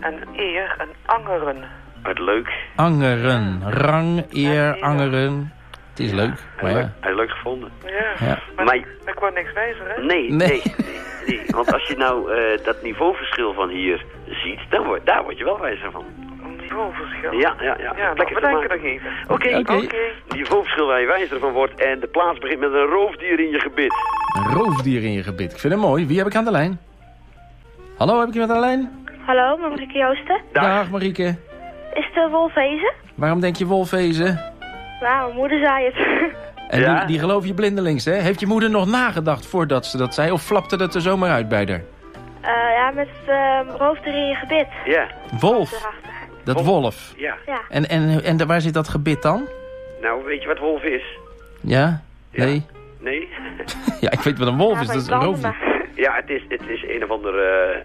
[0.00, 1.56] een eer, een angeren.
[2.02, 2.52] Wat leuk.
[2.74, 3.62] Angeren.
[3.70, 5.52] Rang, eer, angeren.
[5.98, 6.92] Het is leuk, maar ja.
[7.00, 7.70] Hij is leuk gevonden.
[7.84, 8.26] Ja.
[8.26, 8.38] Ja.
[8.56, 10.02] Maar, Maar- ik word niks wijzer, hè?
[10.02, 10.62] Nee, Nee.
[11.26, 11.40] nee.
[11.46, 15.44] Want als je nou eh, dat niveauverschil van hier ziet, dan word, daar word je
[15.44, 16.04] wel wijzer van.
[16.60, 17.32] Niveauverschil.
[17.32, 17.92] Ja, ja, ja.
[17.96, 18.76] Ja, nou, bedanken maken.
[18.76, 19.10] nog even.
[19.28, 19.86] Oké, Oké.
[20.28, 23.60] Niveauverschil waar je wijzer van wordt en de plaats begint met een roofdier in je
[23.60, 23.92] gebit.
[24.36, 25.52] Een roofdier in je gebit.
[25.52, 26.06] Ik vind het mooi.
[26.06, 26.80] Wie heb ik aan de lijn?
[27.96, 29.04] Hallo, heb ik iemand aan de lijn?
[29.26, 30.40] Hallo, Marieke Joosten.
[30.52, 31.36] Dag, Marieke.
[31.94, 32.92] Is de wolfezen?
[33.14, 34.40] Waarom denk je wolfezen?
[35.00, 35.96] Nou, mijn moeder zei het.
[36.68, 36.98] En Ja?
[36.98, 38.12] die, die geloof je blindelings, hè?
[38.12, 40.30] Heeft je moeder nog nagedacht voordat ze dat zei?
[40.30, 41.82] Of flapte dat er zomaar uit bij haar?
[42.40, 43.28] Eh, ja, met het
[43.68, 44.66] uh, roofdier in je gebit.
[44.84, 45.06] Ja.
[45.40, 45.88] Wolf.
[46.44, 47.12] Dat wolf.
[47.16, 47.36] Ja.
[47.46, 47.60] Ja.
[47.68, 49.48] En, en, en waar zit dat gebit dan?
[50.02, 51.02] Nou, weet je wat wolf is?
[51.60, 52.02] Ja?
[52.32, 52.66] Nee?
[53.00, 53.28] Nee?
[54.00, 54.86] Ja, ik weet wat een wolf Ja, is.
[54.86, 55.56] Dat is een roofdier.
[55.94, 57.42] Ja, het is, het is een of andere...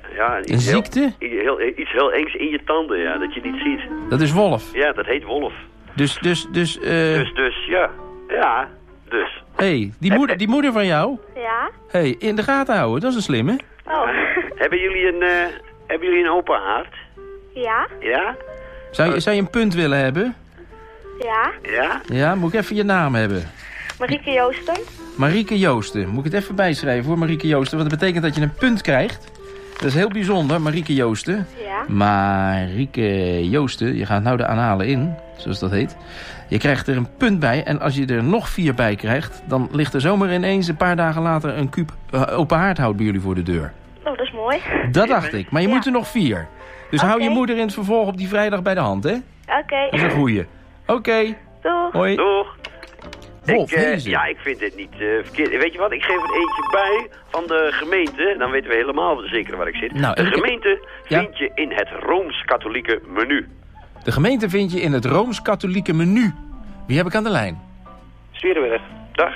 [0.10, 1.14] eh, ja, Een heel- ziekte?
[1.20, 3.82] Heel, iets heel engs in je tanden, ja, dat je niet ziet.
[4.10, 4.74] Dat is wolf.
[4.74, 5.54] Ja, dat heet wolf.
[5.96, 6.90] Dus, dus, dus, eh...
[6.90, 7.90] Dus, dus, ja.
[8.28, 8.68] Ja,
[9.10, 9.44] dus.
[9.56, 11.18] hey, die moeder, die moeder van jou?
[11.36, 11.70] Ja?
[11.88, 13.02] hey, in de gaten houden.
[13.02, 13.60] Dat is een slimme.
[13.88, 14.08] Oh.
[14.62, 15.54] Hebben jullie een, eh,
[15.88, 16.96] hebben jullie een open haard?
[17.54, 17.88] Ja?
[18.00, 18.36] Ja?
[18.92, 20.36] Zou je, zou je een punt willen hebben?
[21.20, 21.52] Ja?
[21.62, 22.02] Ja?
[22.06, 23.52] Ja, moet ik even je naam hebben.
[24.00, 24.78] Marieke Joosten?
[25.16, 26.08] Marieke Joosten.
[26.08, 27.78] Moet ik het even bijschrijven voor Marieke Joosten.
[27.78, 29.32] Want dat betekent dat je een punt krijgt.
[29.74, 31.48] Dat is heel bijzonder, Marieke Joosten.
[31.64, 31.86] Ja?
[31.88, 35.98] Marieke Joosten, je gaat nou de aanhalen in, zoals dat heet.
[36.48, 39.44] Je krijgt er een punt bij en als je er nog vier bij krijgt...
[39.48, 43.06] dan ligt er zomaar ineens een paar dagen later een kuub eh, open haardhout bij
[43.06, 43.74] jullie voor de deur.
[44.00, 44.58] Oh, dat is mooi.
[44.92, 45.74] Dat dacht ik, maar je Ja.
[45.74, 46.48] moet er nog vier.
[46.90, 49.14] Dus hou je moeder in het vervolg op die vrijdag bij de hand, hè?
[49.60, 49.88] Oké.
[49.90, 50.46] Dat is een goeie.
[50.88, 51.92] Oké, Doeg.
[51.92, 52.16] hoi.
[52.16, 52.56] Doeg.
[53.46, 55.50] Wolf, ik, eh, ja, ik vind dit niet eh, verkeerd.
[55.50, 58.36] Weet je wat, ik geef er eentje bij van de gemeente.
[58.38, 59.94] Dan weten we helemaal zeker waar ik zit.
[59.94, 61.20] Nou, de ik- gemeente Ja?
[61.20, 63.48] vind je in het Rooms-Katholieke menu.
[64.04, 66.34] De gemeente vind je in het Rooms-Katholieke menu.
[66.88, 67.62] Wie heb ik aan de lijn?
[68.32, 69.34] Zwierenberg, dag.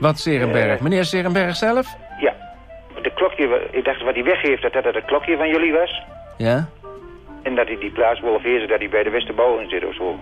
[0.00, 0.76] Wat Serenberg?
[0.76, 0.82] Eh.
[0.82, 1.86] Meneer Serenberg zelf?
[2.20, 2.34] Ja,
[3.02, 6.02] de klokje, ik dacht wat hij weggeeft, dat dat het klokje van jullie was.
[6.38, 6.68] Ja?
[7.42, 10.18] En dat hij die plaats Wolfheersen, dat hij bij de Westerbouwing zit of zo.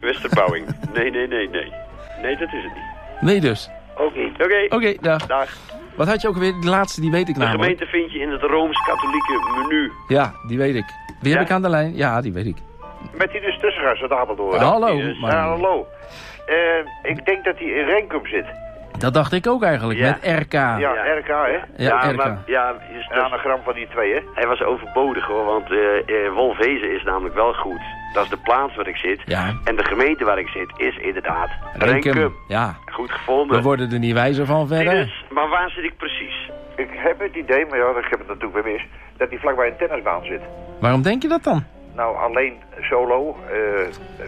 [0.00, 0.66] Westerbouwing.
[0.94, 1.72] Nee, nee, nee, nee.
[2.22, 3.20] Nee, dat is het niet.
[3.20, 3.70] Nee dus.
[3.96, 4.30] Oké.
[4.44, 4.66] Oké.
[4.74, 5.26] Oké, dag.
[5.26, 5.56] Dag.
[5.96, 6.52] Wat had je ook weer?
[6.60, 7.62] Die laatste, die weet ik De namelijk.
[7.62, 9.92] gemeente vind je in het Rooms-Katholieke menu.
[10.08, 10.84] Ja, die weet ik.
[11.20, 11.38] Wie Ja?
[11.38, 11.96] heb ik aan de lijn?
[11.96, 12.56] Ja, die weet ik.
[13.18, 14.60] Met die dus tussengas uit Apeldoorn.
[14.60, 15.30] Hallo, Ja, man.
[15.30, 15.86] hallo.
[16.46, 18.46] Eh, ik denk dat hij in Renkum zit.
[18.98, 20.06] Dat dacht ik ook eigenlijk, Ja.
[20.22, 20.52] met RK.
[20.52, 21.58] Ja, RK, hè?
[21.84, 22.16] Ja, RK.
[22.16, 24.20] maar ja, is Een anagram van die twee, hè?
[24.34, 27.80] hij was overbodig hoor, want eh eh, Wolfhezen is namelijk wel goed.
[28.12, 29.20] Dat is de plaats waar ik zit.
[29.24, 29.52] Ja.
[29.64, 32.12] En de gemeente waar ik zit is inderdaad Renkum.
[32.12, 32.34] Renkum.
[32.48, 33.56] Ja, Goed gevonden.
[33.56, 35.24] we worden er niet wijzer van verder.
[35.30, 36.50] Maar waar zit ik precies?
[36.76, 39.66] Ik heb het idee, maar ja, ik heb het natuurlijk weer mis, dat hij vlakbij
[39.66, 40.40] een tennisbaan zit.
[40.80, 41.64] Waarom denk je dat dan?
[41.96, 43.56] Nou, alleen solo eh,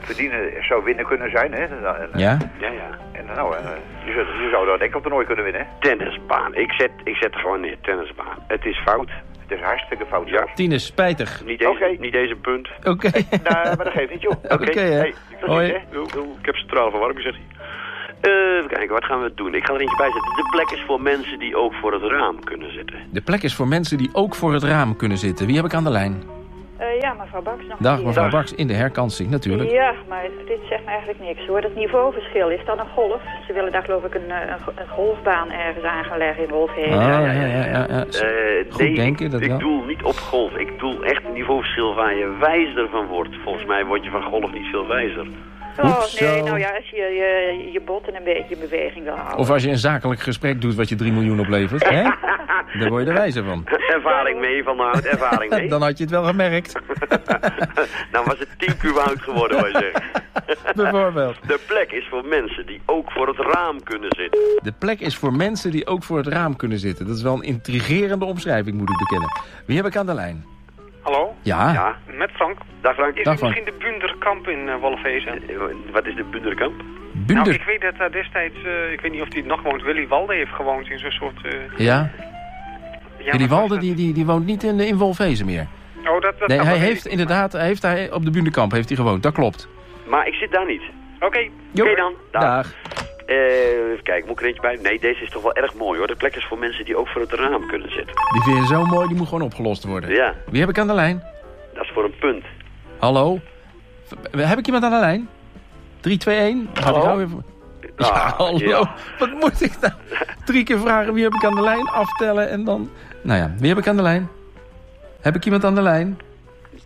[0.00, 1.64] verdienen zou winnen kunnen zijn, hè?
[1.64, 2.38] En, Ja?
[2.61, 2.88] Ja, ja.
[3.12, 3.61] En nou, eh,
[4.07, 5.66] je, zou, je zou dat enkeltoernooi kunnen winnen, hè?
[5.81, 6.55] Tennisbaan.
[6.55, 7.76] Ik zet, ik zet er gewoon neer.
[7.83, 8.38] Tennisbaan.
[8.46, 9.11] Het is fout.
[9.48, 10.46] Het is hartstikke fout, Ja.
[10.55, 11.44] Tine, spijtig.
[11.44, 11.96] Niet deze, Oké.
[11.98, 12.68] niet deze punt.
[12.85, 13.11] Oké.
[13.42, 14.33] nou, maar dat geeft niet, joh.
[14.48, 14.98] Oké, hè.
[14.98, 15.66] Hey, Hoi.
[15.66, 16.20] ziens, hè.
[16.38, 17.44] Ik heb centraal verwarming, zegt hij.
[18.20, 19.55] Eh, even kijken, wat gaan we doen?
[19.55, 20.35] Ik ga er eentje bij zetten.
[20.37, 22.98] De plek is voor mensen die ook voor het raam kunnen zitten.
[23.11, 25.46] De plek is voor mensen die ook voor het raam kunnen zitten.
[25.46, 26.22] Wie heb ik aan de lijn?
[26.79, 29.71] Eh, ja, mevrouw Baks nog Dag, mevrouw Baks, in de herkansing natuurlijk.
[29.71, 31.61] Ja, maar dit zegt me eigenlijk niks hoor.
[31.61, 33.21] Dat niveauverschil, is dan een golf?
[33.47, 36.45] Ze willen daar geloof ik een, eh, een, go- een golfbaan ergens aan gaan leggen
[36.45, 36.99] in Wolfheden.
[36.99, 37.47] Ah, ja, ja, ja.
[37.65, 38.05] ja, ja.
[38.05, 39.59] Eh, Goed nee, denken, ik, dat ik wel.
[39.59, 40.53] doel niet op golf.
[40.57, 43.35] Ik doel echt een niveauverschil waar je wijzer van wordt.
[43.45, 45.27] Volgens mij word je van golf niet veel wijzer.
[45.79, 46.45] Oh, nee, zo.
[46.45, 49.39] nou ja, als je je, je botten een beetje in beweging wil houden.
[49.39, 52.03] Of als je een zakelijk gesprek doet wat je 3 miljoen oplevert, hè?
[52.79, 53.67] Daar word je er wijzer van.
[53.67, 55.69] ervaring mee van de ervaring mee.
[55.75, 56.73] Dan had je het wel gemerkt,
[58.12, 60.03] Dan was het tien keer oud geworden, wij zeggen.
[60.75, 61.37] bijvoorbeeld.
[61.47, 64.41] De plek is voor mensen die ook voor het raam kunnen zitten.
[64.62, 67.07] De plek is voor mensen die ook voor het raam kunnen zitten.
[67.07, 69.31] Dat is wel een intrigerende omschrijving, moet ik bekennen.
[69.67, 70.45] Wie heb ik aan de lijn?
[71.07, 72.59] Hallo, Ja, Ja, met Frank.
[72.81, 73.16] dag Frank.
[73.16, 73.55] Is Dag, Frank.
[73.55, 74.75] misschien de Bunderkamp in uh,
[75.92, 76.75] Wat is de Bunderkamp?
[76.77, 77.55] Nou, Bunder.
[77.55, 78.55] ik weet dat daar destijds,
[78.92, 81.40] ik weet niet of hij nog woont, Willy Walde heeft gewoond in zo'n soort...
[81.77, 82.11] Ja,
[83.19, 85.66] ja, Willy Walde die, die, die woont niet in, in Wolfhezen meer.
[86.07, 88.97] Oh, dat, dat Nee, hij heeft inderdaad, hij heeft hij, op de Bunderkamp heeft hij
[88.97, 89.69] gewoond, dat klopt.
[90.07, 90.83] Maar ik zit daar niet.
[91.21, 91.49] Oké,
[91.81, 92.12] Oké dan.
[92.31, 92.42] Dag.
[92.42, 92.75] Dag.
[93.27, 93.37] Eh,
[93.93, 94.79] even kijken, moet ik er eentje bij?
[94.83, 96.07] Nee, deze is toch wel erg mooi hoor.
[96.07, 98.15] De plek is voor mensen die ook voor het raam kunnen zitten.
[98.33, 100.11] Die vind je zo mooi, die moet gewoon opgelost worden.
[100.11, 101.23] Ja, Wie heb ik aan de lijn?
[101.75, 102.45] dat is voor een punt.
[102.99, 103.39] Hallo?
[104.31, 105.29] Heb ik iemand aan de lijn?
[106.01, 106.69] 3, 2, 1?
[106.81, 107.21] Hallo?
[107.21, 107.27] Ja,
[107.97, 108.59] Ah, hallo.
[108.59, 108.95] ja.
[109.19, 109.93] Wat moet ik nou?
[110.45, 112.91] Drie keer vragen wie heb ik aan de lijn, aftellen en dan...
[113.23, 114.29] Nou ja, wie heb ik aan de lijn?
[115.21, 116.19] Heb ik iemand aan de lijn?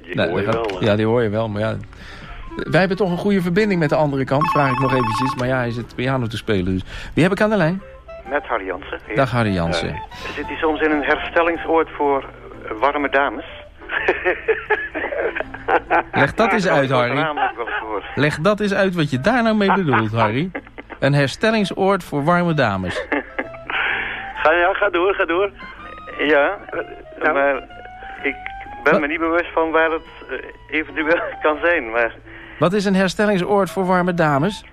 [0.03, 0.79] Die hoor je gaat- wel.
[0.81, 0.85] hè.
[0.87, 1.77] Ja, die hoor je wel, maar ja...
[2.57, 5.35] Wij hebben toch een goede verbinding met de andere kant, vraag ik nog eventjes.
[5.35, 6.83] Maar ja, hij zit piano te spelen, dus...
[7.15, 7.83] Wie heb ik aan de lijn?
[8.29, 8.99] Met Harry Jansen.
[9.09, 9.15] Ja.
[9.15, 9.89] Dag Harry Jansen.
[9.89, 10.01] Eh,
[10.35, 12.25] zit hij soms in een herstellingsoord voor
[12.65, 13.45] eh, warme dames?
[16.13, 17.27] Leg dat eens uit, Harry.
[18.15, 20.51] Leg dat eens uit wat je daar nou mee bedoelt, Harry.
[20.99, 22.95] Een herstellingsoord voor warme dames.
[24.43, 25.51] Ga, ja, ga door, ga door.
[26.19, 26.59] Ja,
[27.23, 27.33] Nou.
[27.35, 27.55] maar
[28.23, 28.37] ik
[28.85, 31.91] ben me niet bewust van waar het eh, eventueel kan zijn.
[31.91, 32.15] Maar
[32.61, 34.65] Wat is een herstellingsoord voor warme dames?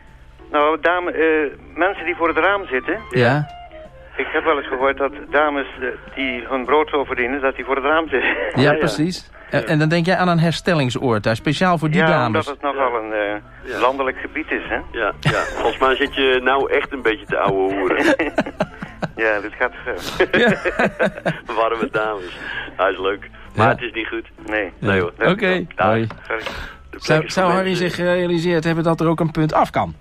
[0.52, 3.00] nou, dame, eh, mensen die voor het raam zitten...
[3.10, 3.48] Ja.
[4.16, 7.66] Ik heb wel eens gehoord dat dames eh, die hun brood zo verdienen, dat die
[7.66, 8.36] voor het raam zitten.
[8.62, 9.30] Ja, precies.
[9.50, 12.26] En, en dan denk jij aan een herstellingsoord daar, speciaal voor die ja, dames.
[12.26, 13.80] omdat het nogal een eh, Ja.
[13.80, 14.76] landelijk gebied is, hè?
[14.92, 18.06] Ja, ja, volgens mij zit je nou echt een beetje te ouwe hoeren.
[19.16, 20.76] Ja, dit gaat te ver.
[21.56, 22.38] Warme dames.
[22.76, 23.30] Hij is leuk.
[23.56, 23.72] Maar Ja.
[23.72, 24.26] het is niet goed.
[24.46, 24.72] Nee.
[24.80, 25.12] Nee hoor.
[25.20, 26.08] Oké, hoi.
[26.98, 29.96] Zou, Harry zich gerealiseerd hebben dat er ook een punt af kan?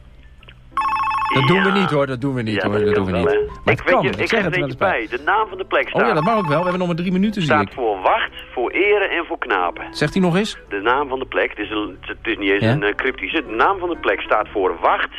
[1.34, 3.26] Dat doen we niet hoor, dat doen we niet Ja, hoor, dat doen we niet.
[3.26, 3.38] hè.
[3.64, 5.06] Maar ik het kan, ik je, ik zeg het er wel eens bij.
[5.08, 5.18] bij.
[5.18, 6.02] De naam van de plek staat.
[6.02, 7.72] Oh ja, dat mag ook wel, we hebben nog maar drie minuten zie staat ik.
[7.72, 9.84] voor wacht, voor eren en voor knapen.
[9.90, 10.58] Zegt hij nog eens?
[10.68, 12.70] De naam van de plek, het is, een- het is niet eens Ja?
[12.72, 13.44] een eh, cryptische.
[13.46, 15.10] De naam van de plek staat voor wacht,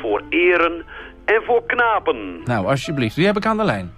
[0.00, 0.84] voor eren
[1.24, 2.40] en voor knapen.
[2.44, 3.16] Nou, alsjeblieft.
[3.16, 3.92] Wie heb ik aan de lijn?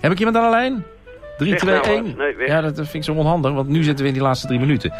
[0.00, 0.84] Heb ik iemand aan de lijn?
[1.38, 2.02] 3, Weg 2, nou, 1.
[2.02, 2.14] Lars.
[2.16, 2.48] Nee, weg.
[2.48, 4.92] Ja, dat vind ik zo onhandig, want nu zitten we in die laatste drie minuten.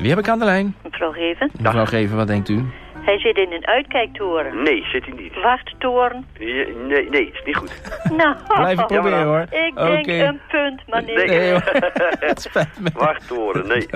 [0.00, 0.74] Wie heb ik aan de lijn?
[0.82, 1.50] Mevrouw Geven.
[1.62, 2.64] Mevrouw Geven, wat denkt u?
[3.00, 4.62] Hij zit in een uitkijktoren.
[4.62, 5.42] Nee, zit hij niet.
[5.42, 6.24] Wachttoren.
[6.38, 7.72] Nee, nee, is niet goed.
[8.16, 9.40] Nou, Blijf het proberen hoor.
[9.50, 11.28] ik denk een punt, maar nee.
[12.28, 12.90] Het spijt me.
[12.94, 13.86] Wachttoren, nee.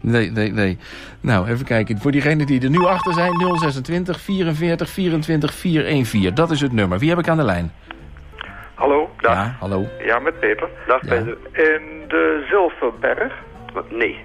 [0.00, 0.78] Nee, nee, nee.
[1.20, 1.98] Nou, even kijken.
[1.98, 6.34] Voor diegenen die er nu achter zijn, 026 44 24 414.
[6.34, 6.98] Dat is het nummer.
[6.98, 7.72] Wie heb ik aan de lijn?
[8.74, 9.10] Hallo?
[9.18, 9.86] Ja, hallo.
[10.04, 10.68] Ja, met Peper.
[10.86, 11.08] Dag Ja.
[11.08, 11.36] Peter.
[11.52, 13.32] In de Zilverberg.
[13.72, 13.90] Wat?
[13.90, 14.16] Nee.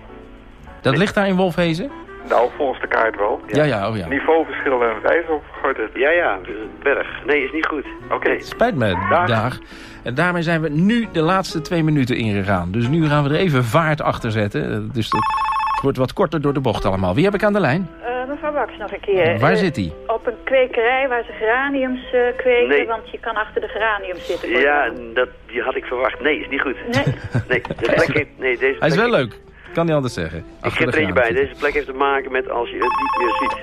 [0.81, 1.91] Dat ligt daar in Wolfhezen?
[2.29, 3.41] Nou, volgens de kaart wel.
[3.47, 4.07] Ja, ja, oh ja.
[4.07, 5.77] Niveauverschil en ijs opgegooid.
[5.93, 6.39] Ja, ja,
[6.83, 7.07] berg.
[7.25, 7.85] Nee, is niet goed.
[8.11, 8.39] Oké.
[8.39, 9.27] Spijt me, Dag.
[9.27, 9.57] dag.
[10.03, 12.71] En daarmee zijn we nu de laatste twee minuten ingegaan.
[12.71, 14.89] Dus nu gaan we er even vaart achter zetten.
[14.93, 17.15] Dus het wordt wat korter door de bocht allemaal.
[17.15, 17.89] Wie heb ik aan de lijn?
[18.03, 19.39] Eh, mevrouw Baks nog een keer.
[19.39, 19.93] Waar Eh, zit hij?
[20.07, 22.87] Op een kwekerij waar ze geraniums eh, kweken, Nee.
[22.87, 24.49] want je kan achter de geraniums zitten.
[24.49, 26.21] Ja, dat, die had ik verwacht.
[26.21, 26.75] Nee, is niet goed.
[26.91, 27.03] Nee.
[27.47, 29.39] Nee, de plek heeft, nee deze Hij is plek- wel leuk.
[29.73, 30.39] Kan niet anders zeggen.
[30.39, 31.23] Ik heb de er eentje bij.
[31.25, 31.45] zitten.
[31.45, 33.57] Deze plek heeft te maken met als je het niet meer ziet.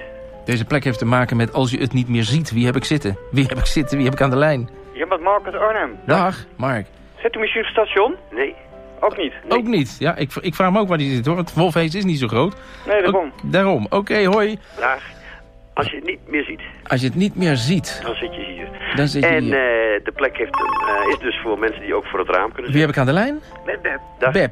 [0.44, 2.50] Deze plek heeft te maken met als je het niet meer ziet.
[2.50, 3.18] Wie heb ik zitten?
[3.30, 3.96] Wie heb ik zitten?
[3.96, 4.68] Wie heb ik aan de lijn?
[4.92, 5.90] Je bent Mark uit Arnhem.
[6.06, 6.86] Dag, Mark.
[7.22, 8.14] Zit u misschien op het station?
[8.30, 8.54] Nee.
[9.00, 9.32] Ook niet?
[9.48, 9.96] Ook niet.
[9.98, 11.34] Ja, ik, ik vraag me ook waar die zit hoor.
[11.34, 12.56] Want Wolfhezen is niet zo groot.
[12.86, 13.24] Nee, daarom.
[13.26, 13.86] Ook- daarom.
[13.90, 14.58] Oké, hoi.
[14.78, 15.02] Dag.
[15.74, 18.42] Als je het niet meer ziet, Als je het niet meer ziet, dan zit je
[18.44, 18.68] hier.
[18.94, 19.52] dan zit je en hier.
[19.54, 22.72] eh, de plek heeft, eh, is dus voor mensen die ook voor het raam kunnen
[22.72, 23.40] Wie heb ik aan de lijn?
[23.66, 23.98] Met Beb.
[24.18, 24.32] Dag.
[24.32, 24.50] Beb.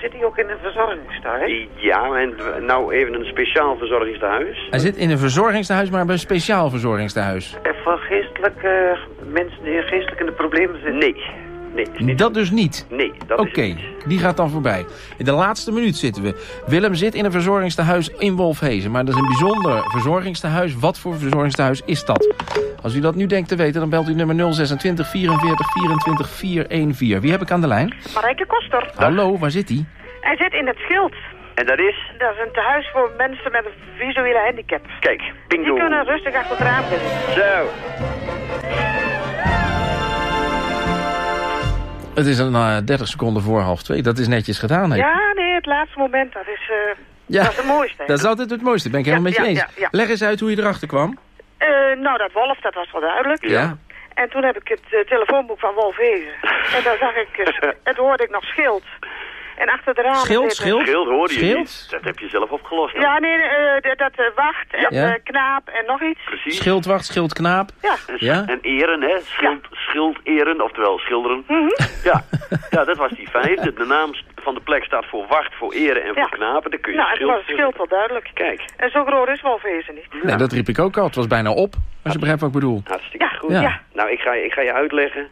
[0.00, 1.66] Zit hij ook in een verzorgingstehuis?
[1.74, 2.34] Ja, en
[2.66, 4.66] nou even een speciaal verzorgingstehuis.
[4.70, 7.56] Hij zit in een verzorgingstehuis, maar bij een speciaal verzorgingstehuis.
[7.62, 10.98] En voor geestelijke mensen die geestelijk in de problemen zitten?
[10.98, 11.46] Nee.
[11.74, 12.86] Nee, Dat dus niet?
[12.90, 13.76] Nee, dat Oké,
[14.06, 14.84] die gaat dan voorbij.
[15.16, 16.62] In de laatste minuut zitten we.
[16.66, 18.90] Willem zit in een verzorgingstehuis in Wolfhezen.
[18.90, 20.74] Maar dat is een bijzonder verzorgingstehuis.
[20.78, 22.34] Wat voor verzorgingstehuis is dat?
[22.82, 27.20] Als u dat nu denkt te weten, dan belt u nummer 026 44 24 414.
[27.20, 27.94] Wie heb ik aan de lijn?
[28.14, 28.90] Marijke Koster.
[28.94, 29.84] Hallo, waar zit hij?
[30.20, 31.14] Hij zit in het schild.
[31.54, 32.12] En dat is?
[32.18, 34.86] Dat is een tehuis voor mensen met een visuele handicap.
[35.00, 35.64] Kijk, bingo.
[35.64, 37.08] Die kunnen rustig achter het raam zitten.
[37.34, 37.66] Zo.
[42.18, 44.02] Het is een eh, 30 seconden voor half twee.
[44.02, 44.90] Dat is netjes gedaan.
[44.96, 46.94] Ja, nee, het laatste moment, dat is, eh,
[47.26, 48.02] Ja, dat is het mooiste.
[48.06, 48.90] Dat is altijd het mooiste.
[48.90, 49.76] Ben ik helemaal Ja, met je ja, eens.
[49.76, 49.88] ja.
[49.90, 51.18] Leg eens uit hoe je erachter kwam.
[51.58, 51.68] Eh,
[52.00, 53.48] nou, dat Wolf, dat was wel duidelijk.
[53.48, 53.76] Ja.
[54.14, 56.32] En toen heb ik het telefoonboek van Wolf Hezen.
[56.76, 57.28] en daar zag ik,
[57.88, 58.82] en toen hoorde ik nog schild.
[59.58, 60.86] En achter de ramen Schild, zitten- schild?
[60.86, 61.58] Schild hoorde je Schild?
[61.58, 61.86] niet.
[61.90, 62.92] Dat heb je zelf opgelost.
[62.94, 63.02] dan.
[63.02, 65.12] Ja, nee, eh, dat eh, wacht en Ja.
[65.14, 66.20] eh, knaap en nog iets.
[66.24, 66.56] Precies.
[66.56, 67.68] Schildwacht, schildknaap.
[67.82, 67.94] Ja.
[68.16, 68.44] Ja?
[68.46, 69.16] En eren, hè?
[69.24, 71.44] Schild, schilderen, oftewel schilderen.
[71.48, 71.68] Mhm.
[72.04, 72.24] ja.
[72.70, 73.60] ja, dat was die vijf.
[73.60, 76.70] De, naam van de plek staat voor wacht, voor eren en voor knapen.
[76.70, 77.30] Dan kun je Nou, en schild...
[77.30, 78.30] was het schild wel duidelijk.
[78.34, 78.64] Kijk.
[78.76, 80.22] En zo groot is Hezen niet.
[80.22, 81.04] Nee, dat riep ik ook al.
[81.04, 81.74] Het was bijna op.
[82.02, 82.82] Als je begrijpt wat ik bedoel.
[82.84, 83.50] Hartstikke goed.
[83.50, 83.80] Ja.
[83.92, 85.28] Nou, ik ga, je- ik ga je uitleggen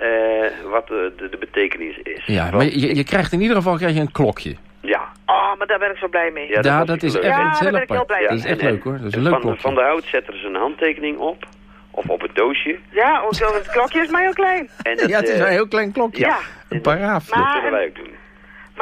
[0.00, 2.22] eh, wat de, de, de betekenis is.
[2.26, 4.56] Ja, maar je, je krijgt in ieder geval krijg je een klokje.
[4.80, 5.08] Ja.
[5.26, 6.48] Oh, maar daar ben ik zo blij mee.
[6.48, 7.22] Ja, dat is leuk.
[7.22, 8.92] echt Ja, heel ben ik heel blij Dat is echt En- leuk hoor.
[8.98, 9.60] Dat is een en leuk van, klokje.
[9.60, 11.44] van de hout zetten er een handtekening op.
[11.90, 12.78] Of op het doosje.
[12.90, 13.22] Ja,
[13.54, 14.68] het klokje is maar heel klein.
[14.82, 16.24] En dat, Ja, het is eh, een heel klein klokje.
[16.24, 16.38] Ja.
[16.68, 17.30] Een paraafje.
[17.34, 18.10] Dat Maar- zullen wij ook doen.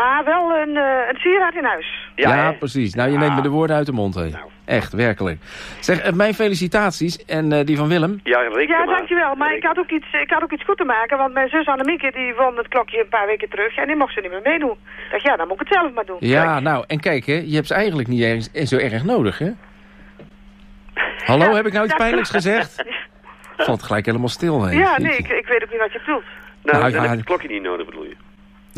[0.00, 2.10] Maar wel een, eh, een sieraad in huis.
[2.14, 2.52] Ja, hè?
[2.52, 2.94] precies.
[2.94, 4.36] Nou, je neemt me de woorden uit de mond heen.
[4.64, 5.38] Echt, werkelijk.
[5.80, 8.20] Zeg, eh, mijn felicitaties en eh, die van Willem.
[8.22, 9.34] Ja, reken Ja, dankjewel.
[9.34, 11.66] Maar ik had, ook iets, ik had ook iets goed te maken, want mijn zus
[11.66, 14.40] Annemieke die won het klokje een paar weken terug en die mocht ze niet meer
[14.44, 14.70] meedoen.
[14.70, 16.16] Ik dacht, ja, dan moet ik het zelf maar doen.
[16.20, 19.50] Ja, nou, en kijk, hè, je hebt ze eigenlijk niet ergens, zo erg nodig, hè?
[21.24, 22.84] Hallo, heb ik nou iets pijnlijks gezegd?
[23.56, 24.72] Valt gelijk helemaal stil, hè?
[24.72, 26.24] Ja, nee, ik, ik weet ook niet wat je bedoelt.
[26.62, 28.16] Nou, Nou, dan ja, heb je het klokje niet nodig, bedoel je?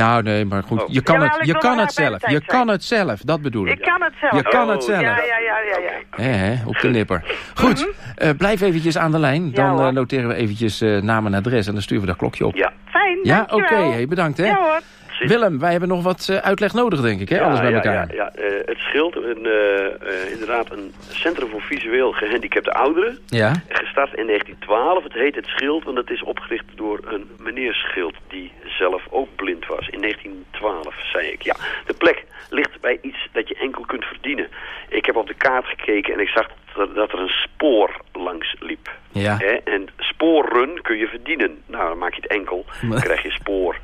[0.00, 0.82] Nou, nee, maar goed.
[0.82, 0.88] Oh.
[0.88, 2.30] Je kan het, je kan het zelf.
[2.30, 3.72] Je kan het zelf, dat bedoel ik.
[3.78, 4.32] Ik kan het zelf.
[4.32, 5.00] Je kan het Oh, zelf.
[5.00, 5.78] Ja, ja, ja, ja,
[6.16, 6.22] ja.
[6.22, 7.24] Hè, op de nipper.
[7.54, 9.52] Goed, eh, blijf eventjes aan de lijn.
[9.52, 12.46] Dan eh, noteren we eventjes eh, naam en adres en dan sturen we dat klokje
[12.46, 12.54] op.
[12.56, 12.72] Ja.
[12.84, 14.06] Fijn, Ja, oké.
[14.08, 14.46] bedankt, hè?
[14.46, 14.80] Ja hoor.
[15.28, 17.40] Willem, wij hebben nog wat eh, uitleg nodig, denk ik, hè?
[17.40, 18.14] Alles bij ja, elkaar.
[18.14, 18.42] Ja, ja.
[18.42, 23.18] Eh, het scheelt een, eh, inderdaad een centrum voor visueel gehandicapte ouderen.
[23.26, 23.52] Ja?
[23.68, 25.02] Gestart in 1912.
[25.02, 29.28] Het heet het Schild, want het is opgericht door een meneer Schild die zelf ook
[29.36, 29.88] blind was.
[29.88, 31.42] In 1912, zei ik.
[31.42, 31.56] Ja,
[31.86, 34.48] de plek ligt bij iets dat je enkel kunt verdienen.
[34.88, 38.00] Ik heb op de kaart gekeken en ik zag dat er, dat er een spoor
[38.12, 38.90] langs liep.
[39.12, 39.36] Ja.
[39.36, 39.54] Hè?
[39.64, 41.62] En sporen kun je verdienen.
[41.66, 43.76] Nou, dan maak je het enkel, dan krijg je spoor.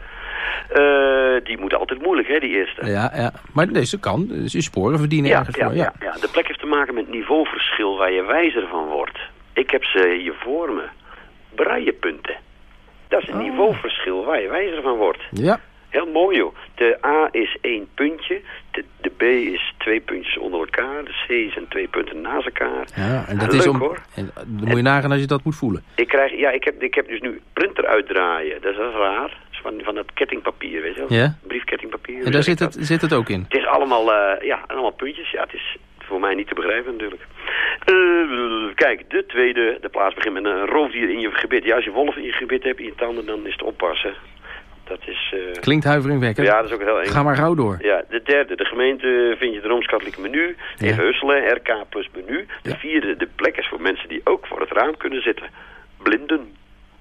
[0.68, 2.86] Eh, die moet altijd moeilijk, hè, die eerste.
[2.86, 3.32] Ja, ja.
[3.52, 4.26] Maar deze kan.
[4.26, 5.74] Dus je sporen verdienen Ja, ergens ja, voor.
[5.76, 5.92] ja.
[6.00, 9.18] ja, de plek heeft te maken met niveauverschil waar je wijzer van wordt.
[9.52, 10.84] Ik heb ze hier voor me.
[11.54, 12.36] Braillepunten.
[13.08, 15.22] Dat is een niveauverschil waar je wijzer van wordt.
[15.30, 15.60] Ja.
[15.88, 16.54] Heel mooi joh.
[16.74, 21.52] De A is één puntje, de, de B is twee puntjes onder elkaar, de C
[21.52, 22.86] zijn twee punten naast elkaar.
[22.94, 23.78] Ja, en dat is om.
[23.78, 24.02] hoor.
[24.14, 25.84] En, dan moet je nagaan als je dat moet voelen.
[25.94, 28.60] Ik krijg, ja, ik heb, ik heb dus nu printer uitdraaien.
[28.62, 29.36] Dat is raar.
[29.66, 31.18] Van, van dat kettingpapier, weet je wel?
[31.18, 31.36] Ja.
[31.46, 32.24] Briefkettingpapier.
[32.24, 33.44] En daar zit het, zit het ook in.
[33.48, 35.30] Het is allemaal, eh, ja, allemaal puntjes.
[35.30, 37.22] Ja, het is voor mij niet te begrijpen natuurlijk.
[37.84, 41.64] Eh, kijk, de tweede, de plaats begint met een roofdier in je gebit.
[41.64, 44.14] Ja, als je wolf in je gebit hebt, in je tanden, dan is het oppassen.
[44.84, 45.32] Dat is...
[45.34, 46.46] eh, Klinkt huiveringwekkend.
[46.46, 47.06] Ja, dat is ook heel eng.
[47.10, 47.76] Ga maar gauw door.
[47.80, 50.56] Ja, de derde, de gemeente vind je het Rooms-Katholieke menu.
[50.78, 52.46] Even Husselen, RK plus menu.
[52.62, 55.46] De vierde, de plek is voor mensen die ook voor het raam kunnen zitten.
[56.02, 56.52] Blinden.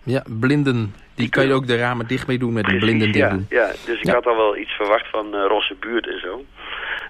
[0.03, 0.95] Ja, blinden.
[1.15, 3.45] Die kan je ook de ramen dicht mee doen met een blinden ja, doen.
[3.49, 4.13] ja, dus ik Ja.
[4.13, 6.45] had al wel iets verwacht van eh Rosse buurt en zo.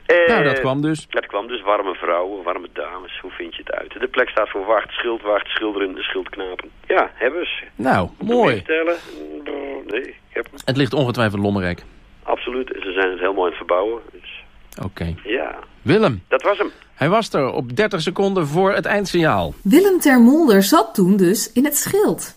[0.05, 1.07] Eh, Nou, dat kwam dus.
[1.09, 1.61] Dat kwam dus.
[1.61, 3.19] Warme vrouwen, warme dames.
[3.21, 3.99] Hoe vind je het uit?
[3.99, 6.69] De plek staat voor wacht, schild, wacht, schilderen, schildknapen.
[6.87, 7.63] Ja, hebben ze.
[7.75, 8.63] Nou, mooi.
[8.67, 10.59] Mm, Nee, ik heb hem.
[10.65, 11.83] Het ligt ongetwijfeld Lommerrek.
[12.23, 12.67] Absoluut.
[12.67, 14.01] Ze zijn het helemaal aan het verbouwen.
[14.11, 14.43] Dus,
[14.83, 15.13] Oké.
[15.23, 16.71] ja, Willem, dat was hem.
[16.95, 19.53] hij was er op 30 seconden voor het eindsignaal.
[19.63, 22.35] Willem Termolder zat toen dus in het schild.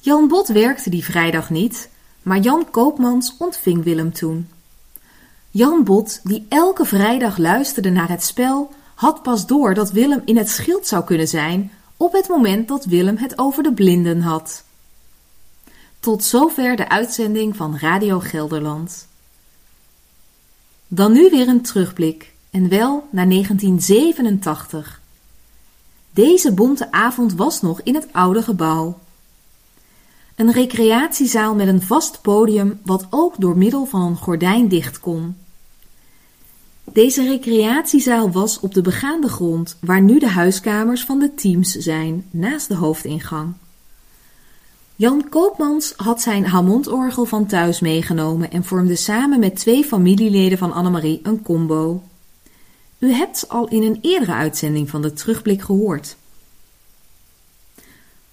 [0.00, 1.88] Jan Bot werkte die vrijdag niet,
[2.22, 4.48] maar Jan Koopmans ontving Willem toen.
[5.50, 10.36] Jan Bot, die elke vrijdag luisterde naar het spel, had pas door dat Willem in
[10.36, 14.64] het schild zou kunnen zijn op het moment dat Willem het over de blinden had.
[16.00, 19.06] Tot zover de uitzending van Radio Gelderland.
[20.88, 25.00] Dan nu weer een terugblik, en wel naar 1987.
[26.10, 28.98] Deze bonte avond was nog in het oude gebouw.
[30.40, 35.36] Een recreatiezaal met een vast podium wat ook door middel van een gordijn dicht kon.
[36.84, 42.26] Deze recreatiezaal was op de begaande grond waar nu de huiskamers van de teams zijn,
[42.30, 43.52] naast de hoofdingang.
[44.96, 50.72] Jan Koopmans had zijn Hammondorgel van thuis meegenomen en vormde samen met twee familieleden van
[50.72, 52.02] Annemarie een combo.
[52.98, 56.16] U hebt al in een eerdere uitzending van de Terugblik gehoord.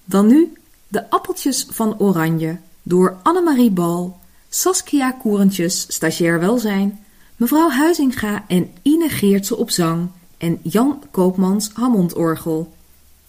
[0.04, 0.52] Dan nu
[0.88, 4.18] de appeltjes van Oranje door Annemarie Bal,
[4.48, 7.04] Saskia Koerentjes, stagiair welzijn,
[7.36, 10.08] mevrouw Huizinga en Ine Geertse op zang
[10.38, 12.72] en Jan Koopmans Hammondorgel.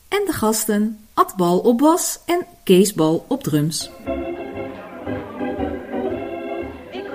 [0.07, 3.91] En de gasten Ad Bal op bas en Kees Bal op drums.
[6.91, 7.10] Ik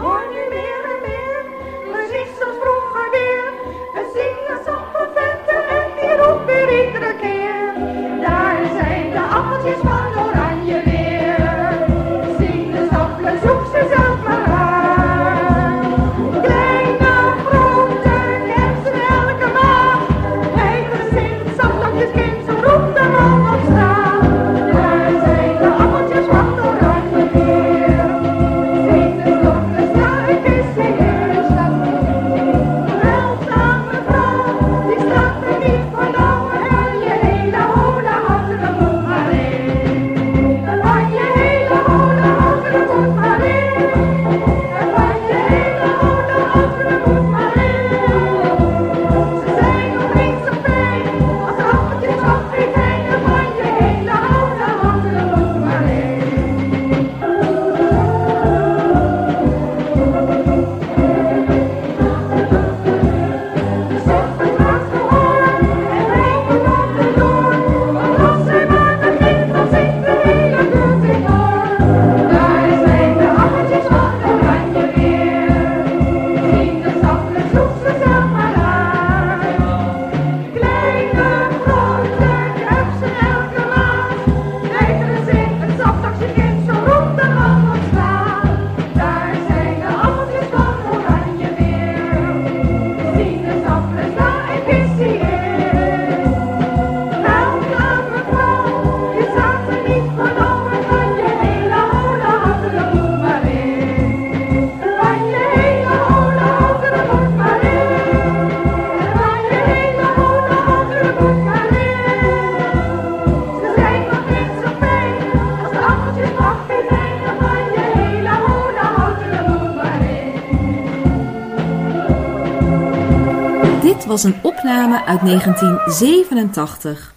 [124.15, 127.15] was een opname uit 1987.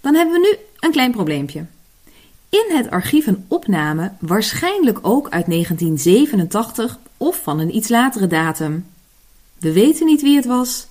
[0.00, 1.66] Dan hebben we nu een klein probleempje.
[2.48, 8.86] In het archief een opname, waarschijnlijk ook uit 1987 of van een iets latere datum.
[9.58, 10.86] We weten niet wie het was.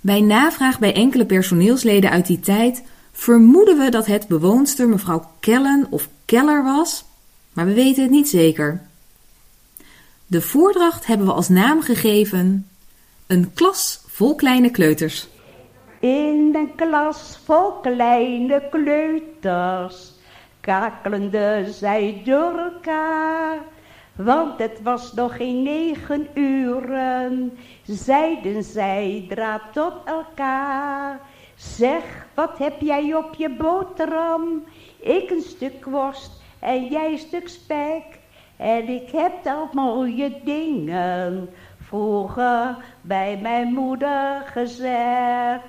[0.00, 2.82] Bij navraag bij enkele personeelsleden uit die tijd
[3.12, 7.04] vermoeden we dat het bewoonster mevrouw Kellen of Keller was,
[7.52, 8.82] maar we weten het niet zeker.
[10.26, 12.66] De voordracht hebben we als naam gegeven
[13.32, 15.28] een klas vol kleine kleuters.
[16.00, 20.12] In een klas vol kleine kleuters
[20.60, 23.58] kakelende zij door elkaar.
[24.16, 31.20] Want het was nog geen negen uren, zeiden zij draad tot elkaar.
[31.54, 34.64] Zeg, wat heb jij op je boterham?
[35.00, 38.04] Ik een stuk worst en jij een stuk spek.
[38.56, 41.48] En ik heb al mooie dingen
[41.92, 45.62] vroeger bij mijn moeder gezegd.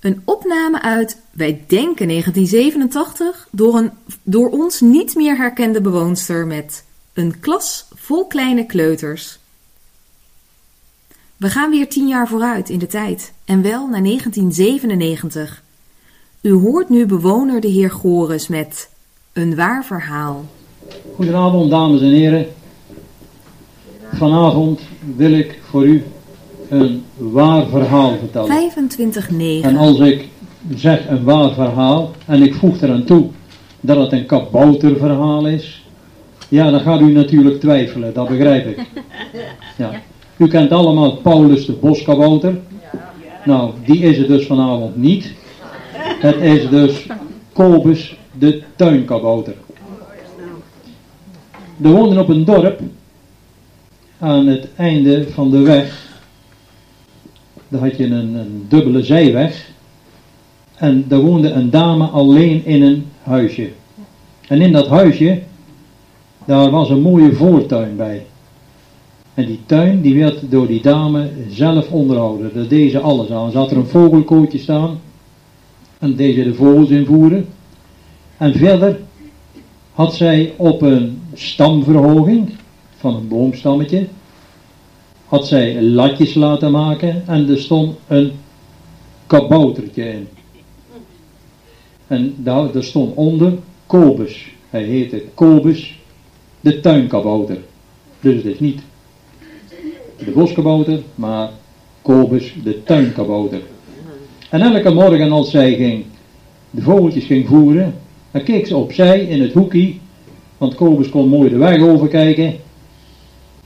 [0.00, 3.90] Een opname uit, wij denken 1987, door een
[4.22, 9.38] door ons niet meer herkende bewoonster met een klas vol kleine kleuters.
[11.36, 15.62] We gaan weer tien jaar vooruit in de tijd en wel naar 1997.
[16.40, 18.90] U hoort nu bewoner de heer Goris met
[19.32, 20.44] een waar verhaal.
[21.14, 22.46] Goedenavond, dames en heren.
[24.12, 24.80] Vanavond
[25.16, 26.04] wil ik voor u
[26.68, 28.70] een waar verhaal vertellen.
[29.62, 29.64] 25-9.
[29.64, 30.28] En als ik
[30.74, 33.26] zeg een waar verhaal en ik voeg eraan toe
[33.80, 35.86] dat het een kabouterverhaal is,
[36.48, 38.86] ja, dan gaat u natuurlijk twijfelen, dat begrijp ik.
[39.76, 39.90] Ja.
[40.36, 42.58] U kent allemaal Paulus de boskabouter.
[43.44, 45.32] Nou, die is het dus vanavond niet.
[46.20, 47.06] Het is dus
[47.52, 49.54] Kobus de tuinkabouter.
[51.82, 52.80] Er woonden op een dorp
[54.18, 56.06] aan het einde van de weg.
[57.68, 59.70] Daar had je een, een dubbele zijweg.
[60.74, 63.70] En daar woonde een dame alleen in een huisje.
[64.48, 65.42] En in dat huisje,
[66.44, 68.26] daar was een mooie voortuin bij.
[69.34, 72.50] En die tuin die werd door die dame zelf onderhouden.
[72.54, 73.50] Daar deed ze alles aan.
[73.50, 75.00] Ze had er een vogelkootje staan.
[75.98, 77.46] En deed ze de vogels invoeren.
[78.36, 78.98] En verder
[79.92, 82.50] had zij op een stamverhoging
[82.98, 84.06] van een boomstammetje.
[85.26, 87.22] Had zij latjes laten maken.
[87.26, 88.32] En er stond een
[89.26, 90.28] kaboutertje in.
[92.06, 93.52] En daar, stond onder
[93.86, 94.46] Kobus.
[94.70, 95.98] Hij heette Kobus
[96.60, 97.58] de tuinkabouter.
[98.20, 98.80] Dus het is niet
[100.16, 101.50] de boskabouter, maar
[102.02, 103.60] Kobus de tuinkabouter.
[104.50, 106.04] En elke morgen als zij ging,
[106.70, 107.94] de vogeltjes ging voeren,
[108.30, 109.94] dan keek ze opzij in het hoekje,
[110.58, 112.54] want Kobus kon mooi de weg overkijken.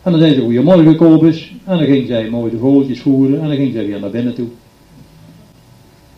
[0.03, 1.53] En dan zei ze, goeiemorgen Kobus.
[1.64, 4.34] En dan ging zij mooi de vogeltjes voeren en dan ging zij weer naar binnen
[4.34, 4.48] toe.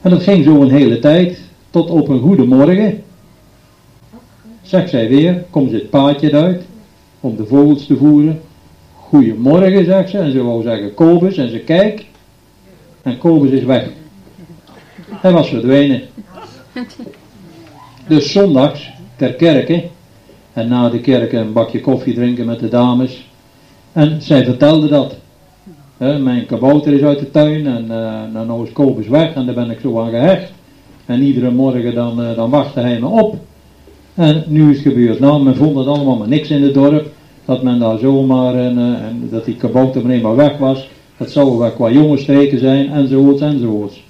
[0.01, 3.03] En dat ging zo een hele tijd, tot op een goede morgen.
[4.63, 6.65] Zegt zij weer, komt het paadje uit
[7.21, 8.41] om de vogels te voeren.
[8.95, 10.19] Goedemorgen, zegt ze.
[10.19, 11.37] En ze wou zeggen Kobus.
[11.37, 12.05] En ze kijkt.
[13.03, 13.89] En Kobus is weg.
[15.11, 16.03] Hij was verdwenen.
[18.07, 19.85] Dus zondags ter kerke.
[20.53, 23.29] En na de kerk een bakje koffie drinken met de dames.
[23.95, 25.17] En zij vertelde dat.
[25.99, 27.67] Mijn kabouter is uit de tuin.
[27.67, 29.35] En uh, nou is Kobus weg.
[29.35, 30.53] En daar ben ik zo aan gehecht.
[31.07, 33.37] En iedere morgen dan, uh, dan wachtte hij me op.
[34.15, 35.21] En nu is het gebeurd.
[35.21, 37.07] Nou, men vond het allemaal maar niks in het dorp
[37.45, 40.89] dat men daar zomaar en, uh, en dat die kabouter meneer maar weg was.
[41.17, 44.03] Dat zou wel qua jonge streken zijn, enzovoorts, enzovoorts.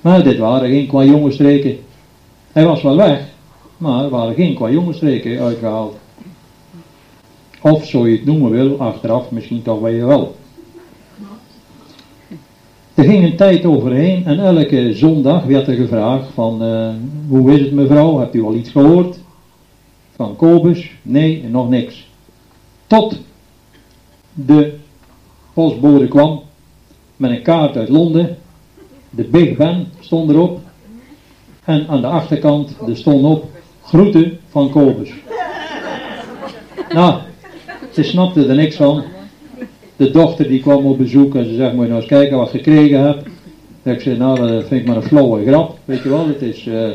[0.00, 1.76] Maar dit waren geen qua jonge streken.
[2.52, 3.20] Hij was wel weg,
[3.76, 5.96] maar er waren geen qua jonge streken uitgehaald.
[7.62, 10.36] Of, zo je het noemen wil, achteraf misschien toch wel je wel.
[12.94, 16.88] Er ging een tijd overheen en elke zondag werd er gevraagd van, uh,
[17.28, 19.18] hoe is het mevrouw, hebt u al iets gehoord?
[20.14, 20.90] Van Kobus?
[21.02, 22.08] Nee, nog niks.
[22.86, 23.18] Tot
[24.32, 24.74] de
[25.52, 26.42] postbode kwam
[27.16, 28.36] met een kaart uit Londen.
[29.10, 30.60] De Big Ben stond erop.
[31.64, 33.44] En aan de achterkant er stond op
[33.82, 35.10] groeten van Kobus.
[36.88, 37.20] Nou,
[38.04, 39.02] ze snapte er niks van.
[39.96, 42.46] De dochter die kwam op bezoek en ze zegt, moet je nou eens kijken wat
[42.46, 43.28] ik gekregen heb.
[43.82, 45.78] Ik zei, nou dat vind ik maar een flauwe grap.
[45.84, 46.88] Weet je wel, het is uh,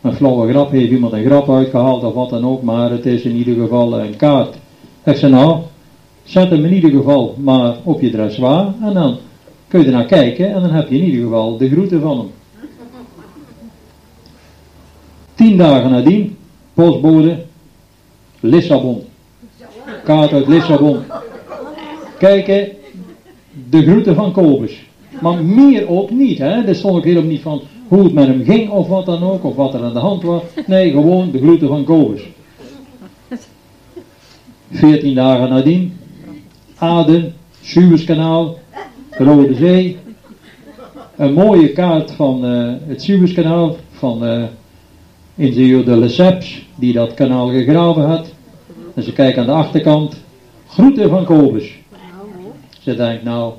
[0.00, 0.70] een flauwe grap.
[0.70, 2.62] Heeft iemand een grap uitgehaald of wat dan ook.
[2.62, 4.56] Maar het is in ieder geval een kaart.
[5.04, 5.60] Ik zei, nou,
[6.24, 8.74] zet hem in ieder geval maar op je dressoir.
[8.82, 9.16] En dan
[9.68, 10.54] kun je er naar kijken.
[10.54, 12.30] En dan heb je in ieder geval de groeten van hem.
[15.34, 16.36] Tien dagen nadien,
[16.74, 17.44] postbode,
[18.40, 19.10] Lissabon.
[20.04, 20.98] Kaart uit Lissabon.
[22.18, 22.68] Kijken,
[23.70, 24.82] de groeten van Kobus.
[25.20, 26.62] Maar meer ook niet, hè.
[26.66, 29.44] Er stond ook helemaal niet van hoe het met hem ging of wat dan ook,
[29.44, 30.42] of wat er aan de hand was.
[30.66, 32.22] Nee, gewoon de groeten van Kobus.
[34.70, 35.96] Veertien dagen nadien,
[36.78, 38.58] Aden, Suezkanaal,
[39.10, 39.96] Rode Zee.
[41.16, 44.44] Een mooie kaart van uh, het Suezkanaal, van uh,
[45.34, 48.31] ingenieur de Lesseps, die dat kanaal gegraven had.
[48.94, 50.16] En ze kijken aan de achterkant,
[50.68, 51.80] groeten van Kobus.
[52.80, 53.52] Ze denkt nou,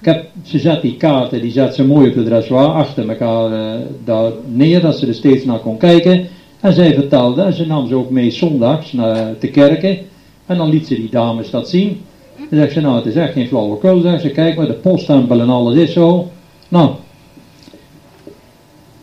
[0.00, 3.52] ik heb, ze zet die kaarten, die zet ze mooi op de dressoir achter elkaar
[3.52, 6.28] uh, daar neer, dat ze er steeds naar kon kijken.
[6.60, 9.98] En zij vertelde, en ze nam ze ook mee zondags naar de kerken.
[10.46, 12.00] En dan liet ze die dames dat zien.
[12.36, 15.40] Dan zegt ze, nou het is echt geen flauwekul, zegt ze, kijk maar, de poststempel
[15.40, 16.30] en alles is zo.
[16.68, 16.90] Nou,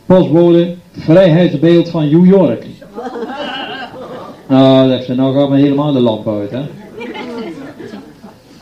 [0.05, 2.66] postbode, vrijheidsbeeld van New York.
[4.47, 6.61] Nou, zegt ze, nou gaat me helemaal de lamp uit, hè.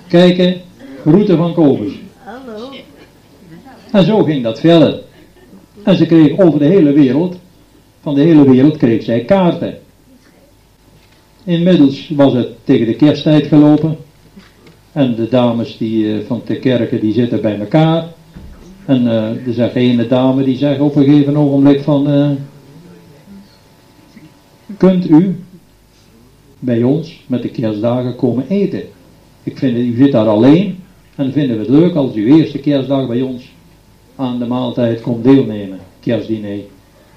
[0.07, 0.61] Kijken,
[1.03, 1.93] route van Kobus.
[2.17, 2.69] Hallo.
[3.91, 5.01] En zo ging dat verder.
[5.83, 7.35] En ze kreeg over de hele wereld,
[8.01, 9.77] van de hele wereld kreeg zij kaarten.
[11.43, 13.97] Inmiddels was het tegen de kersttijd gelopen.
[14.91, 18.05] En de dames die, eh, van de kerken die zitten bij elkaar.
[18.85, 22.09] En eh, er zegt ene dame die zegt op een gegeven ogenblik van...
[22.09, 22.29] eh,
[24.77, 25.43] kunt u
[26.63, 28.83] bij ons met de kerstdagen komen eten?
[29.43, 30.77] Ik vind, u zit daar alleen.
[31.15, 33.51] En vinden we het leuk als u eerste kerstdag bij ons
[34.15, 35.79] aan de maaltijd komt deelnemen.
[35.99, 36.59] Kerstdiner.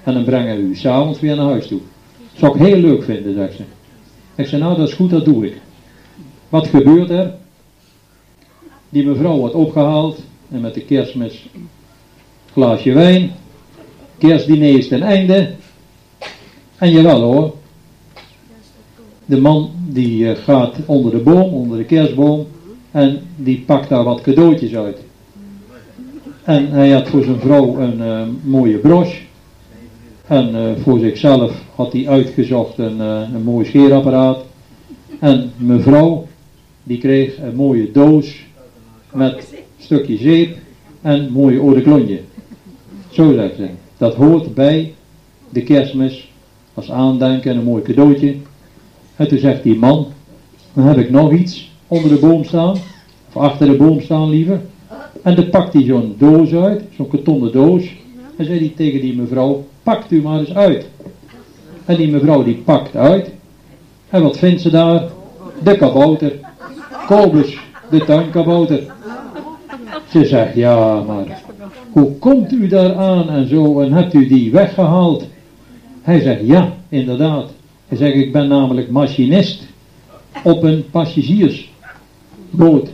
[0.03, 1.79] En dan brengen we u s'avonds weer naar huis toe.
[2.33, 3.63] Zou ik heel leuk vinden, zegt ze.
[4.35, 5.61] Ik zei, nou dat is goed, dat doe ik.
[6.49, 7.33] Wat gebeurt er?
[8.89, 10.19] Die mevrouw wordt opgehaald
[10.51, 11.49] en met de kerstmis
[12.51, 13.31] glaasje wijn.
[14.17, 15.51] Kerstdiner is ten einde.
[16.77, 17.56] En jawel hoor.
[19.27, 22.47] De man die eh, gaat onder de boom, onder de kerstboom.
[22.91, 24.97] En die pakt daar wat cadeautjes uit.
[26.43, 29.17] En hij had voor zijn vrouw een eh, mooie broche.
[30.27, 34.45] En eh, voor zichzelf had hij uitgezocht een, een mooi scheerapparaat.
[35.19, 36.27] En mevrouw,
[36.83, 38.45] die kreeg een mooie doos
[39.13, 40.57] met een stukje zeep
[41.01, 42.19] en een mooie cologne.
[43.09, 43.67] Zo zegt ze.
[43.97, 44.93] Dat hoort bij
[45.49, 46.31] de kerstmis
[46.73, 48.35] als aandenken en een mooi cadeautje.
[49.17, 50.07] En toen zegt die man,
[50.73, 52.75] dan heb ik nog iets onder de boom staan.
[53.33, 54.61] Of achter de boom staan liever.
[55.23, 57.83] En dan pakt hij zo'n doos uit, zo'n kartonnen doos.
[58.37, 60.87] En zei hij tegen die mevrouw, pakt u maar eens uit.
[61.85, 63.31] En die mevrouw die pakt uit.
[64.09, 65.03] En wat vindt ze daar?
[65.63, 66.33] De kabouter.
[67.05, 67.57] Kobus,
[67.89, 68.83] de tuinkabouter.
[70.09, 71.41] Ze zegt, ja maar,
[71.91, 75.25] hoe komt u daar aan en zo en hebt u die weggehaald?
[76.01, 77.51] Hij zegt, ja, inderdaad.
[77.87, 79.63] Hij zegt, ik ben namelijk machinist
[80.43, 82.89] op een passagiersboot.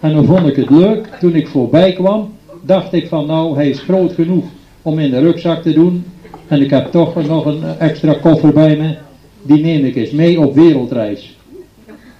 [0.00, 3.68] En dan vond ik het leuk, toen ik voorbij kwam, dacht ik van nou, hij
[3.68, 4.44] is groot genoeg
[4.82, 6.04] om in de rugzak te doen.
[6.46, 8.96] En ik heb toch nog een extra koffer bij me,
[9.42, 11.36] die neem ik eens mee op wereldreis.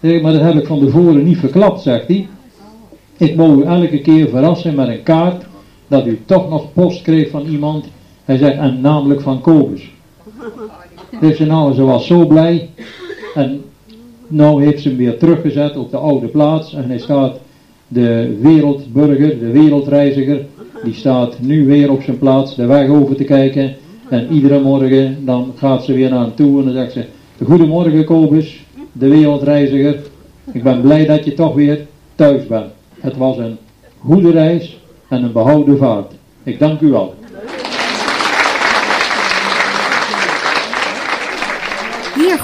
[0.00, 2.28] Maar dat heb ik van tevoren niet verklapt, zegt hij.
[3.16, 5.44] Ik wou u elke keer verrassen met een kaart,
[5.88, 7.86] dat u toch nog post kreeg van iemand.
[8.24, 9.90] Hij zegt, en namelijk van Kobus.
[11.20, 11.38] Dus
[11.76, 12.70] was zo blij.
[13.34, 13.62] En
[14.28, 16.74] nou heeft ze hem weer teruggezet op de oude plaats.
[16.74, 17.38] En hij staat,
[17.88, 20.46] de wereldburger, de wereldreiziger,
[20.84, 23.74] die staat nu weer op zijn plaats de weg over te kijken.
[24.08, 27.04] En iedere morgen dan gaat ze weer naar hem toe en dan zegt ze,
[27.44, 29.98] Goedemorgen Kobus, de wereldreiziger.
[30.52, 32.70] Ik ben blij dat je toch weer thuis bent.
[33.00, 33.56] Het was een
[33.98, 36.12] goede reis en een behouden vaart.
[36.42, 37.14] Ik dank u wel.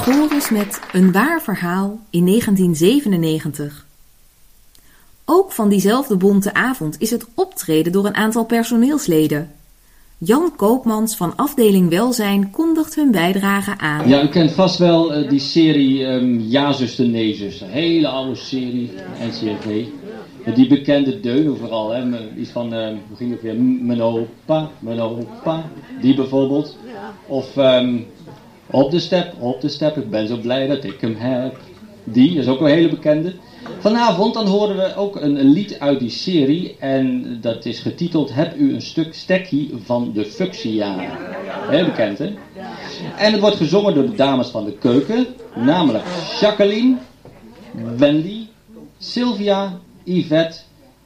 [0.06, 3.86] Met Een waar verhaal in 1997.
[5.24, 9.50] Ook van diezelfde bonte avond is het optreden door een aantal personeelsleden.
[10.18, 14.08] Jan Koopmans van afdeling Welzijn kondigt hun bijdrage aan.
[14.08, 17.66] Ja, u kent vast wel eh, die serie ehm Ja zuster, nee zuster.
[17.66, 18.90] Hele oude serie,
[19.20, 19.84] NCRV.
[20.44, 22.30] Eh, die bekende deunen vooral, hè.
[22.38, 23.56] Iets van, eh, hoe ging het weer?
[23.60, 25.70] Mijn opa.
[26.00, 26.76] Die bijvoorbeeld.
[27.26, 27.98] Of ehm,
[28.70, 31.56] Op de step, op de step, ik ben zo blij dat ik hem heb.
[32.04, 33.34] Die is ook een hele bekende.
[33.78, 38.56] Vanavond dan horen we ook een, lied uit die serie en dat is getiteld Heb
[38.56, 40.96] u een stuk stekkie van de Fuchsia.
[41.68, 42.34] Heel bekend hè?
[43.16, 46.04] En het wordt gezongen door de dames van de keuken, namelijk
[46.40, 46.96] Jacqueline,
[47.96, 48.46] Wendy,
[48.98, 50.58] Sylvia, Yvette,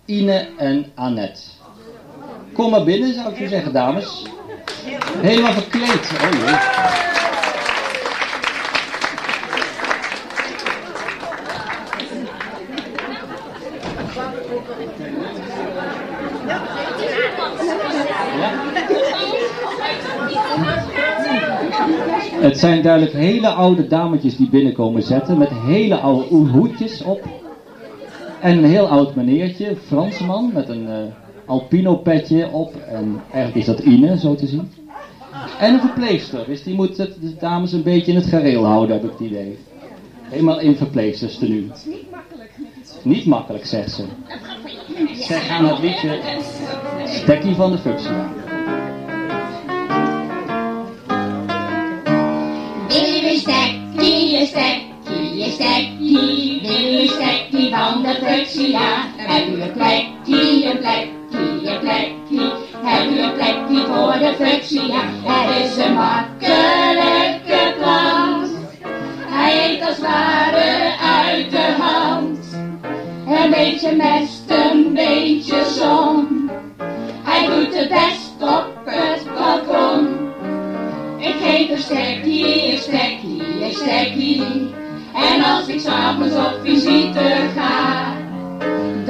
[0.04, 1.40] Ine en Annette.
[2.52, 4.22] Kom maar binnen zou ik zo zeggen dames.
[5.16, 6.10] Helemaal verkleed.
[6.22, 7.19] Oh jee.
[22.40, 27.28] Het zijn duidelijk hele oude dametjes die binnenkomen zetten met hele oude hoedjes op.
[28.40, 30.96] En een heel oud meneertje, Fransman, met een eh,
[31.46, 32.74] alpino petje op.
[32.88, 34.70] En eigenlijk is dat Ine, zo te zien.
[35.58, 38.96] En een verpleegster, dus die moet het, de dames een beetje in het gareel houden,
[38.96, 39.58] heb ik het idee.
[40.22, 41.70] Helemaal in verpleegsters tenue.
[43.02, 44.04] Niet makkelijk, zegt ze.
[45.14, 46.18] Zij gaan het liedje
[47.06, 48.39] Stekkie van de Fuchsia.
[52.90, 59.06] Je stekkie, je stekkie, je stekkie, stekkie van de fuchsia?
[59.16, 65.02] Heb u een plekje, een plekje, een plekje, heb u een voor de fuchsia?
[65.22, 68.50] Het is een makkelijke plant,
[69.28, 72.38] hij eet als ware uit de hand.
[73.26, 76.50] Een beetje mest, een beetje zon,
[77.22, 80.19] hij doet het best op het balkon.
[81.40, 84.74] Geef een stekkie, een stekkie, stekkie.
[85.14, 88.18] En als ik s'avonds op visite ga,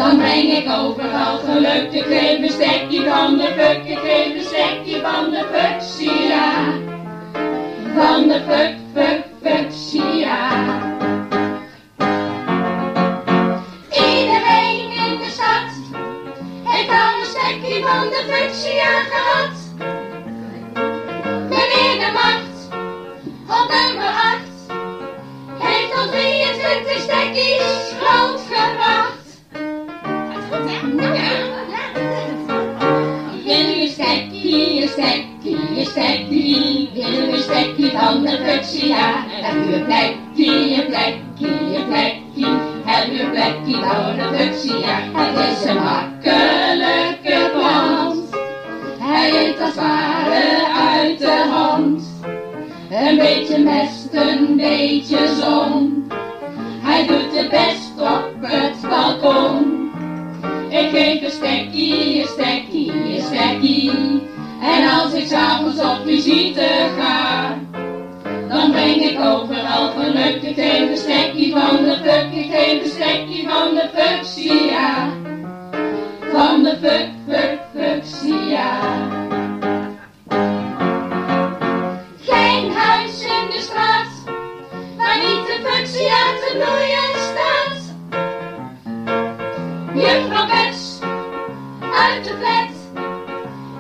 [0.00, 4.44] Dan breng ik overal geluk, ik geef een stekje van de fuk, ik geef een
[4.44, 6.72] stekje van de fuchsia.
[7.94, 10.50] Van de fuk, fuk, fuchsia.
[13.90, 15.70] Iedereen in de stad
[16.64, 19.59] heeft al een stekje van de fuchsia gehad.
[23.50, 24.40] Op nummer 8,
[25.58, 29.40] heeft al 23 stekjes grootgebracht.
[33.44, 39.24] Wil je stekkie, een stekkie, een stekkie, wil je stekkie van de fuchsia?
[39.28, 44.98] Heb je een plekje, een plekje, een plekje, heb je plekje van de fuchsia?
[45.12, 48.28] Het is een makkelijke plant,
[48.98, 52.09] hij eet als ware uit de hand.
[52.90, 56.06] Een beetje mest, een beetje zon,
[56.82, 59.90] hij doet het best op het balkon.
[60.68, 63.90] Ik geef een stekkie, een stekkie, een stekkie.
[64.62, 66.68] En als ik s'avonds op visite
[66.98, 67.58] ga,
[68.48, 70.42] dan breng ik overal geluk.
[70.42, 75.08] Ik geef een stekkie van de fuk, ik geef een stekkie van de fuchsia.
[76.32, 79.09] Van de fuk, fuk, fuchsia.
[86.52, 87.80] Bloeien staat.
[89.94, 90.98] Juffrouw Bets
[91.94, 92.74] uit de flat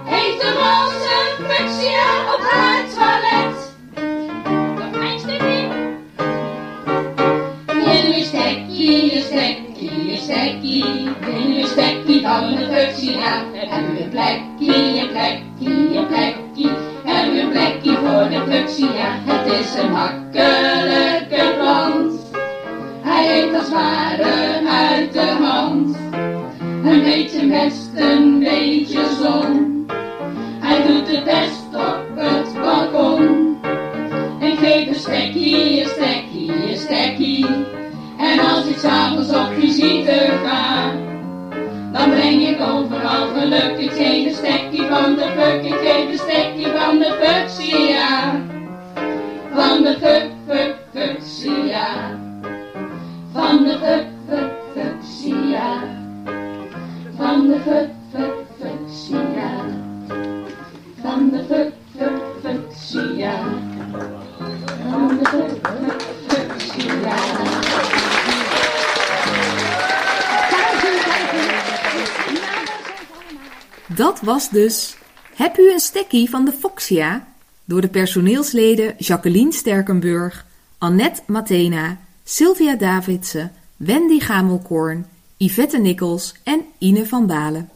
[0.04, 1.18] heeft een roze
[1.48, 3.74] fuchsia op haar toilet.
[4.78, 5.68] Nog mijn stukje.
[7.66, 13.42] Wil je stekkie, een stekkie, een stekkie, wil je stekkie van de fuchsia?
[13.70, 19.18] Een plekje, een plekje, een plekje, hebben we een plekje voor de fuchsia?
[19.26, 22.19] Het is een makkelijke plant.
[23.12, 25.96] Hij eet als ware uit de hand.
[26.84, 29.86] Een beetje mest, een beetje zon.
[30.60, 33.56] Hij doet het best op het balkon.
[34.40, 37.46] Ik geef een stekkie, een stekkie, een stekkie.
[38.18, 40.92] En als ik s'avonds op visite ga,
[41.92, 43.78] dan breng ik overal geluk.
[43.78, 48.40] Ik geef een stekkie van de fuk, ik geef een stekkie van de fuchsia.
[49.54, 51.59] Van de fuk, fuk, fuchsia.
[53.32, 54.06] Van de
[54.74, 55.82] fuchsia.
[57.16, 59.50] Van de fuchsia.
[61.02, 61.44] Van de
[62.42, 63.42] fuchsia.
[64.90, 65.24] Van de
[66.28, 67.10] fuchsia.
[73.86, 74.96] Dat was dus
[75.34, 77.26] Heb u een stekkie van de Foxia?
[77.64, 80.46] Door de personeelsleden Jacqueline Sterkenburg,
[80.78, 81.98] Annette Mathena,
[82.32, 85.06] Sylvia Davidsen, Wendy Gamelkorn,
[85.36, 87.70] Yvette Nikkels en Ine van Balen.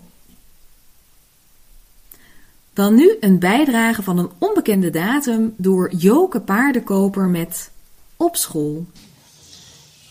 [2.73, 7.71] Dan nu een bijdrage van een onbekende datum door Joke Paardenkoper met
[8.17, 8.87] Op school.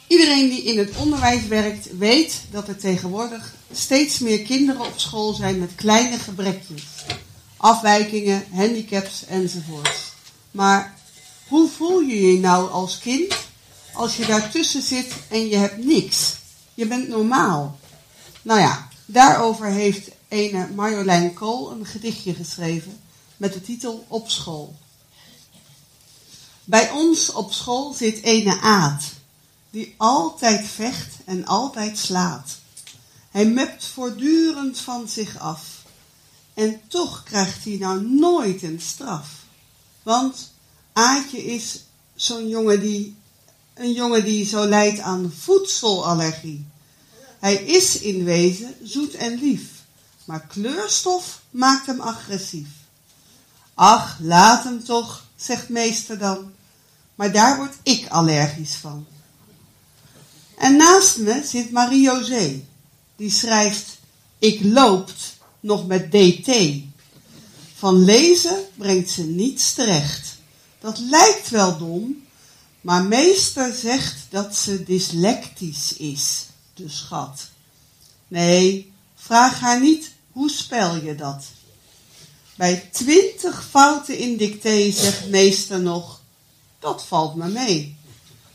[0.08, 5.34] Iedereen die in het onderwijs werkt weet dat er tegenwoordig steeds meer kinderen op school
[5.34, 7.06] zijn met kleine gebrekjes,
[7.58, 10.14] afwijkingen, handicaps enzovoort.
[10.52, 10.94] Maar
[11.48, 13.52] hoe voel je je nou als kind
[13.94, 16.36] als je daartussen zit en je hebt niks?
[16.74, 17.80] Je bent normaal.
[18.42, 23.00] Nou ja, daarover heeft ene Marjolein Kool een gedichtje geschreven
[23.38, 24.76] met de titel Op school.
[26.64, 29.04] Bij ons op school zit ene Aad,
[29.70, 32.58] die altijd vecht en altijd slaat.
[33.32, 35.82] Hij mept voortdurend van zich af.
[36.54, 39.30] En toch krijgt hij nou nooit een straf.
[40.04, 40.52] Want
[40.94, 41.84] Aadje is
[42.16, 43.16] zo'n jongen die,
[43.74, 46.66] een jongen die zo lijdt aan voedselallergie.
[47.40, 49.64] Hij is in wezen zoet en lief,
[50.26, 52.68] maar kleurstof maakt hem agressief.
[53.74, 56.52] Ach, laat hem toch, zegt meester dan,
[57.16, 59.06] maar daar word ik allergisch van.
[60.58, 62.64] En naast me zit Marie-José,
[63.16, 64.00] die schrijft,
[64.40, 66.82] ik loopt nog met DT.
[67.76, 70.38] Van lezen brengt ze niets terecht.
[70.80, 72.23] Dat lijkt wel dom,
[72.84, 77.50] maar meester zegt dat ze dyslectisch is, de schat.
[78.28, 81.44] Nee, vraag haar niet, hoe spel je dat?
[82.56, 86.22] Bij twintig fouten in dicté zegt meester nog,
[86.80, 87.98] dat valt me mee.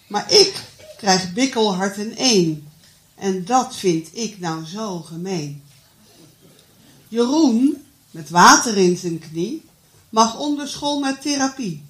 [0.06, 0.64] Maar ik
[0.96, 2.68] krijg bikkelhart een één.
[3.14, 5.62] En dat vind ik nou zo gemeen.
[7.08, 9.64] Jeroen, met water in zijn knie,
[10.08, 11.84] mag onder school met therapie.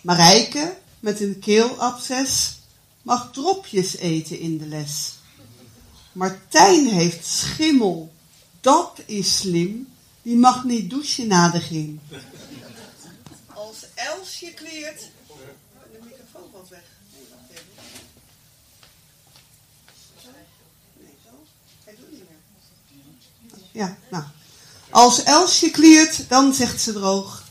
[0.00, 0.76] Marijke,
[1.06, 2.58] met een keelabsces,
[3.02, 5.14] mag dropjes eten in de les.
[6.12, 8.12] Martijn heeft schimmel.
[8.60, 9.88] Dat is slim.
[10.22, 12.00] Die mag niet douchen na de gym.
[13.54, 15.00] Als Elsje kleert...
[15.92, 16.84] De microfoon valt weg.
[23.72, 24.24] Ja, nou.
[24.90, 27.44] Als Elsje kliert, dan zegt ze droog...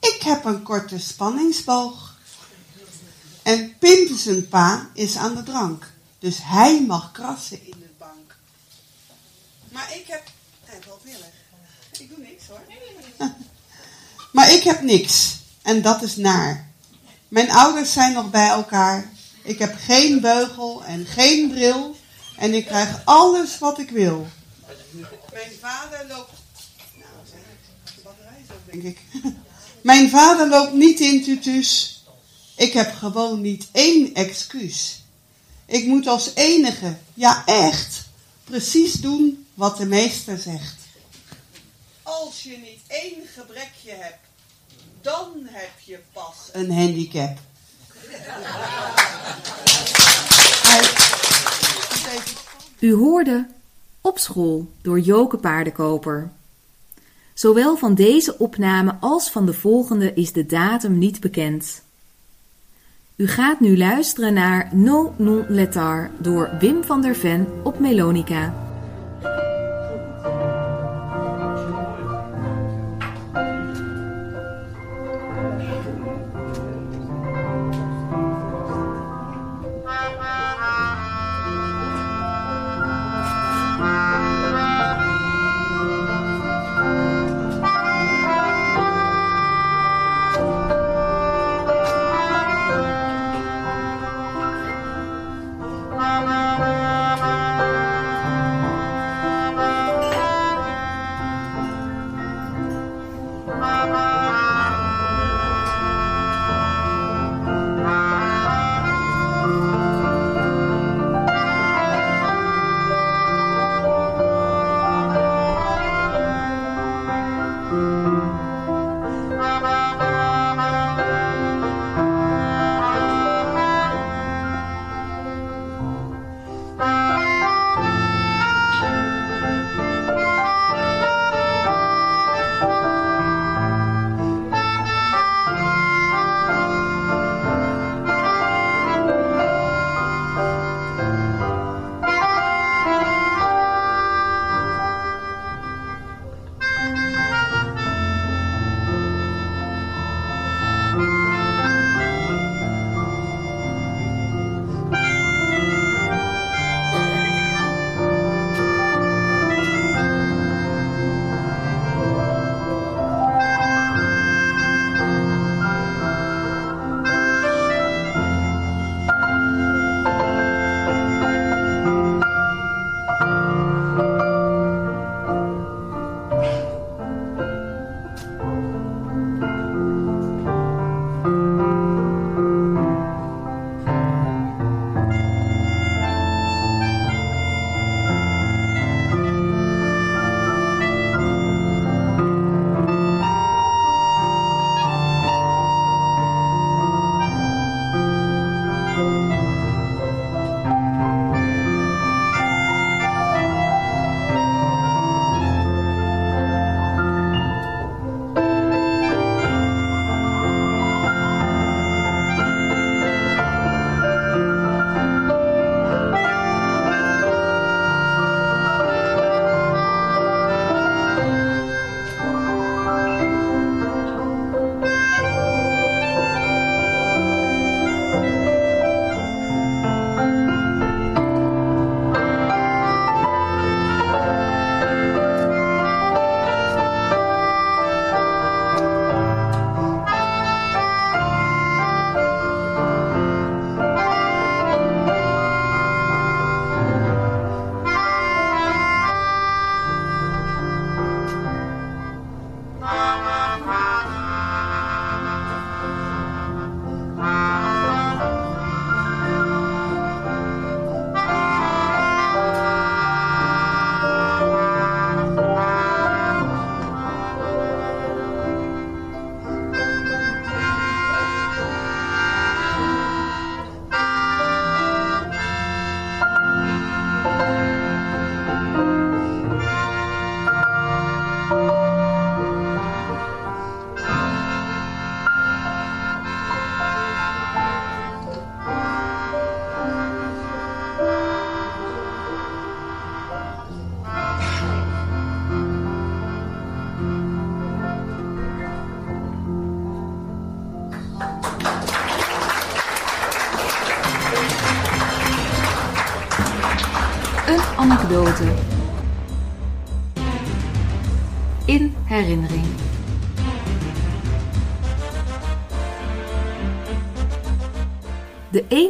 [0.00, 2.11] Ik heb een korte spanningsboog.
[3.42, 5.92] En Pim zijn pa is aan de drank.
[6.18, 8.36] Dus hij mag krassen in de bank.
[9.68, 10.22] Maar ik heb...
[10.64, 12.00] Hij valt weer weg.
[12.00, 12.60] Ik doe niks hoor.
[14.32, 15.36] Maar ik heb niks.
[15.62, 16.70] En dat is naar.
[17.28, 19.10] Mijn ouders zijn nog bij elkaar.
[19.42, 21.96] Ik heb geen beugel en geen bril.
[22.36, 24.26] En ik krijg alles wat ik wil.
[25.32, 26.32] Mijn vader loopt...
[26.94, 27.10] Nou,
[27.84, 29.00] de batterij op, denk ik.
[29.82, 32.01] Mijn vader loopt niet in tutus.
[32.56, 35.04] Ik heb gewoon niet één excuus.
[35.66, 38.04] Ik moet als enige, ja echt,
[38.44, 40.76] precies doen wat de meester zegt.
[42.02, 44.18] Als je niet één gebrekje hebt,
[45.00, 47.38] dan heb je pas een handicap.
[52.78, 53.46] U hoorde
[54.00, 56.32] Op school door Joke Paardenkoper.
[57.34, 61.82] Zowel van deze opname als van de volgende is de datum niet bekend.
[63.16, 68.71] U gaat nu luisteren naar No Non Letar door Wim van der Ven op Melonica.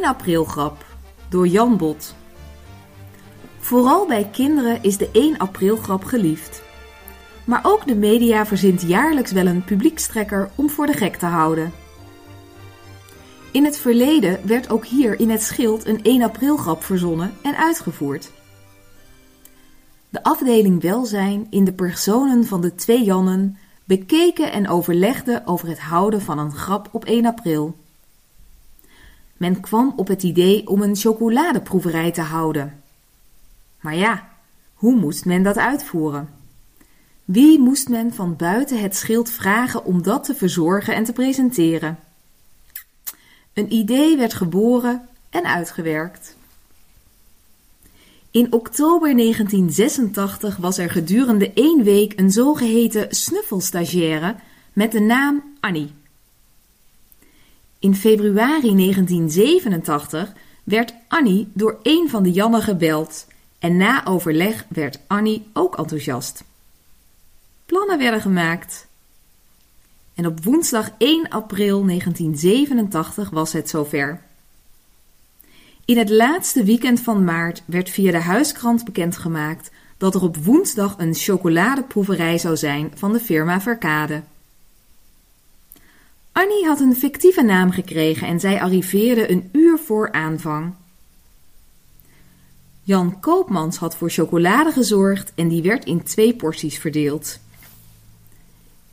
[0.03, 0.85] 1 april grap
[1.29, 2.15] door Jan Bot.
[3.59, 6.61] Vooral bij kinderen is de 1 april grap geliefd.
[7.45, 11.71] Maar ook de media verzint jaarlijks wel een publiekstrekker om voor de gek te houden.
[13.51, 17.57] In het verleden werd ook hier in het schild een 1 april grap verzonnen en
[17.57, 18.31] uitgevoerd.
[20.09, 25.79] De afdeling welzijn in de personen van de twee Jannen bekeken en overlegde over het
[25.79, 27.81] houden van een grap op 1 april.
[29.43, 32.83] Men kwam op het idee om een chocoladeproeverij te houden.
[33.81, 34.29] Maar ja,
[34.73, 36.29] hoe moest men dat uitvoeren?
[37.25, 41.99] Wie moest men van buiten het schild vragen om dat te verzorgen en te presenteren?
[43.53, 46.37] Een idee werd geboren en uitgewerkt.
[48.31, 54.35] In oktober 1986 was er gedurende één week een zogeheten snuffelstagiaire
[54.73, 55.91] met de naam Annie.
[57.83, 63.27] In februari 1987 werd Annie door een van de Jannen gebeld
[63.59, 66.43] en na overleg werd Annie ook enthousiast.
[67.65, 68.87] Plannen werden gemaakt.
[70.13, 74.21] En op woensdag 1 april 1987 was het zover.
[75.85, 80.95] In het laatste weekend van maart werd via de huiskrant bekendgemaakt dat er op woensdag
[80.97, 84.23] een chocoladeproeverij zou zijn van de firma Verkade.
[86.33, 90.73] Annie had een fictieve naam gekregen en zij arriveerde een uur voor aanvang.
[92.83, 97.39] Jan Koopmans had voor chocolade gezorgd en die werd in twee porties verdeeld.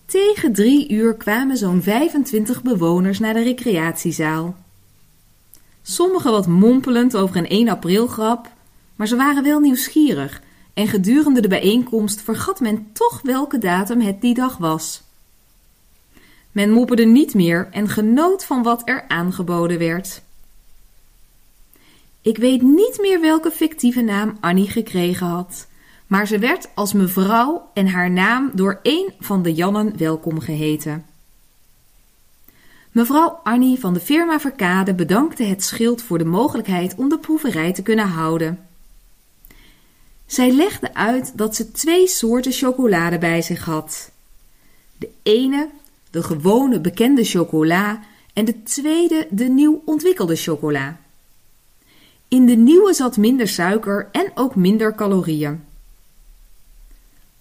[0.06, 4.56] Tegen drie uur kwamen zo'n 25 bewoners naar de recreatiezaal.
[5.82, 8.48] Sommigen wat mompelend over een 1 april grap,
[8.96, 10.42] maar ze waren wel nieuwsgierig
[10.74, 15.02] en gedurende de bijeenkomst vergat men toch welke datum het die dag was.
[16.52, 20.22] Men mopperde niet meer en genoot van wat er aangeboden werd.
[22.22, 25.66] Ik weet niet meer welke fictieve naam Annie gekregen had,
[26.06, 31.04] maar ze werd als mevrouw en haar naam door één van de Jannen welkom geheten.
[32.92, 37.72] Mevrouw Annie van de firma Verkade bedankte het schild voor de mogelijkheid om de proeverij
[37.72, 38.66] te kunnen houden.
[40.26, 44.10] Zij legde uit dat ze twee soorten chocolade bij zich had.
[44.96, 45.68] De ene,
[46.10, 48.00] de gewone bekende chocola,
[48.32, 51.00] en de tweede, de nieuw ontwikkelde chocola.
[52.28, 55.64] In de nieuwe zat minder suiker en ook minder calorieën.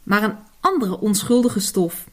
[0.04, 2.08] Maar een andere onschuldige stof.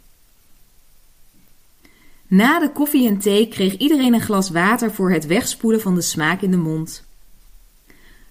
[2.27, 6.01] Na de koffie en thee kreeg iedereen een glas water voor het wegspoelen van de
[6.01, 7.05] smaak in de mond.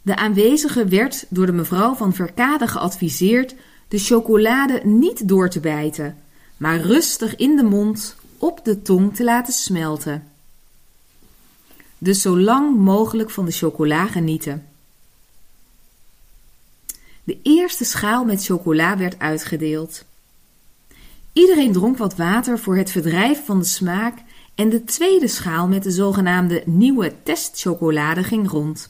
[0.02, 3.56] De aanwezige werd door de mevrouw van Verkade geadviseerd
[3.88, 6.18] de chocolade niet door te bijten,
[6.58, 10.28] maar rustig in de mond op de tong te laten smelten.
[11.98, 14.68] Dus zo lang mogelijk van de chocola genieten.
[17.24, 20.06] De eerste schaal met chocola werd uitgedeeld.
[21.34, 24.18] Iedereen dronk wat water voor het verdrijf van de smaak
[24.56, 28.90] en de tweede schaal met de zogenaamde nieuwe testchocolade ging rond.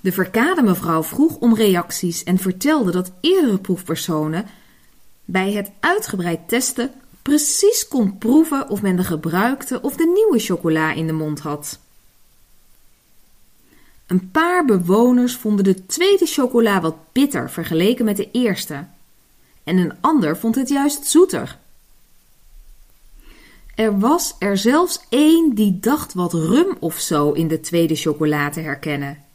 [0.00, 4.46] De verkade mevrouw vroeg om reacties en vertelde dat eerdere proefpersonen
[5.30, 6.90] bij het uitgebreid testen
[7.22, 11.78] precies kon proeven of men de gebruikte of de nieuwe chocola in de mond had.
[14.06, 18.84] Een paar bewoners vonden de tweede chocola wat bitter vergeleken met de eerste.
[19.64, 21.58] En een ander vond het juist zoeter.
[23.74, 28.50] Er was er zelfs één die dacht wat rum of zo in de tweede chocola
[28.50, 29.29] te herkennen.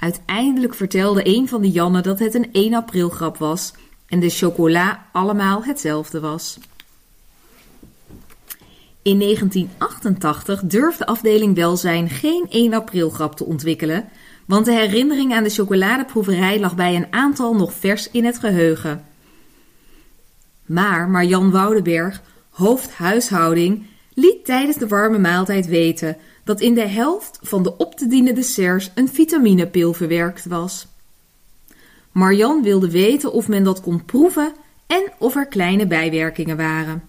[0.00, 3.72] Uiteindelijk vertelde een van de Jannen dat het een 1 april grap was
[4.06, 6.58] en de chocola allemaal hetzelfde was.
[9.02, 14.08] In 1988 durfde afdeling welzijn geen 1 april grap te ontwikkelen,
[14.46, 19.04] want de herinnering aan de chocoladeproeverij lag bij een aantal nog vers in het geheugen.
[20.66, 27.38] Maar Marjan Woudenberg, hoofd huishouding, liet tijdens de warme maaltijd weten dat in de helft
[27.42, 30.86] van de op te dienen desserts een vitaminepil verwerkt was.
[32.12, 34.52] Marjan wilde weten of men dat kon proeven
[34.86, 37.02] en of er kleine bijwerkingen waren.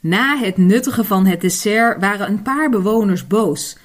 [0.00, 3.76] Na het nuttigen van het dessert waren een paar bewoners boos,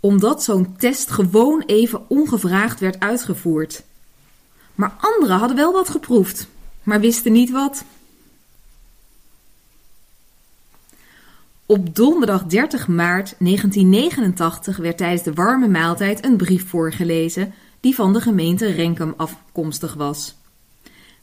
[0.00, 3.82] omdat zo'n test gewoon even ongevraagd werd uitgevoerd.
[4.74, 6.48] Maar anderen hadden wel wat geproefd,
[6.82, 7.84] maar wisten niet wat.
[11.68, 18.12] Op donderdag 30 maart 1989 werd tijdens de warme maaltijd een brief voorgelezen die van
[18.12, 20.36] de gemeente Renkum afkomstig was.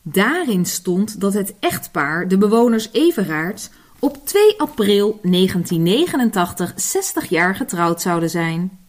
[0.01, 3.69] Daarin stond dat het echtpaar, de bewoners Everaerts,
[3.99, 8.79] op 2 april 1989 60 jaar getrouwd zouden zijn.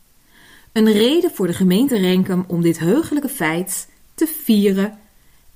[0.72, 4.98] Een reden voor de gemeente Renkum om dit heugelijke feit te vieren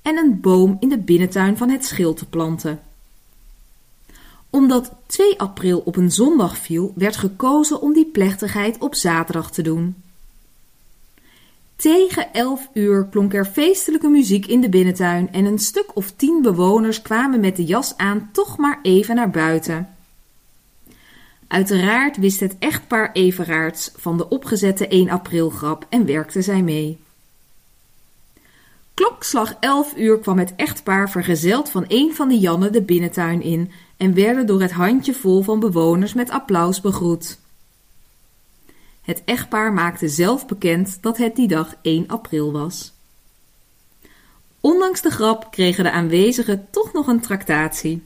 [0.01, 2.79] en een boom in de binnentuin van het schild te planten.
[4.49, 9.61] Omdat 2 april op een zondag viel, werd gekozen om die plechtigheid op zaterdag te
[9.61, 9.95] doen.
[11.75, 16.41] Tegen 11 uur klonk er feestelijke muziek in de binnentuin en een stuk of tien
[16.41, 19.89] bewoners kwamen met de jas aan toch maar even naar buiten.
[21.47, 26.97] Uiteraard wist het echtpaar Everaerts van de opgezette 1 april grap en werkte zij mee.
[28.93, 33.71] Klokslag 11 uur kwam het echtpaar vergezeld van een van de Jannen de binnentuin in
[33.99, 37.37] en werden door het handjevol van bewoners met applaus begroet.
[39.01, 42.93] Het echtpaar maakte zelf bekend dat het die dag 1 april was.
[44.59, 48.03] Ondanks de grap kregen de aanwezigen toch nog een tractatie.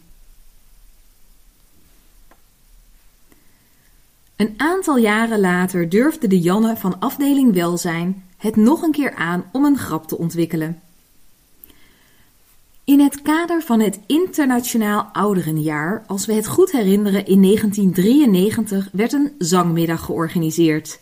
[4.35, 9.49] Een aantal jaren later durfde de Janne van afdeling welzijn het nog een keer aan
[9.51, 10.81] om een grap te ontwikkelen.
[12.85, 19.13] In het kader van het Internationaal Ouderenjaar, als we het goed herinneren, in 1993 werd
[19.13, 20.99] een zangmiddag georganiseerd.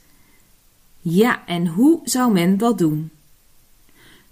[0.99, 3.11] Ja, en hoe zou men dat doen?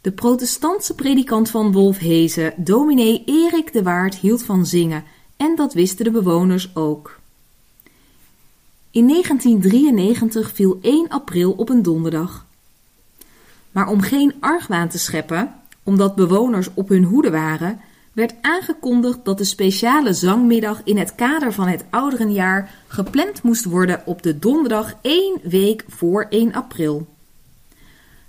[0.02, 5.04] De protestantse predikant van Wolfhezen, dominee Erik de Waard, hield van zingen
[5.38, 7.20] en dat wisten de bewoners ook.
[8.92, 12.46] In 1993 viel 1 april op een donderdag.
[13.72, 15.59] Maar om geen argwaan te scheppen,
[15.90, 17.80] omdat bewoners op hun hoede waren,
[18.14, 24.02] werd aangekondigd dat de speciale zangmiddag in het kader van het ouderenjaar gepland moest worden
[24.06, 27.08] op de donderdag één week voor 1 april.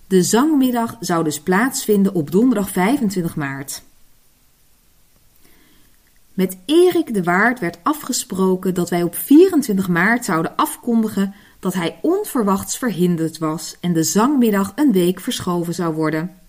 [0.06, 3.82] De zangmiddag zou dus plaatsvinden op donderdag 25 maart.
[6.34, 11.98] Met Erik de Waard werd afgesproken dat wij op 24 maart zouden afkondigen dat hij
[12.02, 16.39] onverwachts verhinderd was en de zangmiddag een week verschoven zou worden.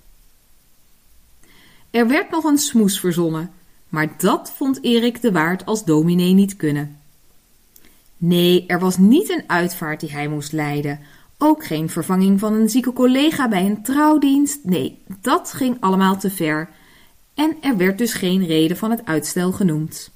[1.92, 3.52] Er werd nog een smoes verzonnen,
[3.90, 6.98] maar dat vond Erik de Waard als dominee niet kunnen.
[8.18, 11.00] Nee, er was niet een uitvaart die hij moest leiden,
[11.38, 14.60] ook geen vervanging van een zieke collega bij een trouwdienst.
[14.64, 16.70] Nee, dat ging allemaal te ver.
[17.34, 20.12] En er werd dus geen reden van het uitstel genoemd.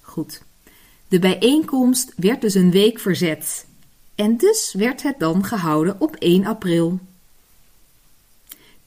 [0.00, 0.42] Goed.
[1.08, 3.66] De bijeenkomst werd dus een week verzet.
[4.14, 6.98] En dus werd het dan gehouden op 1 april.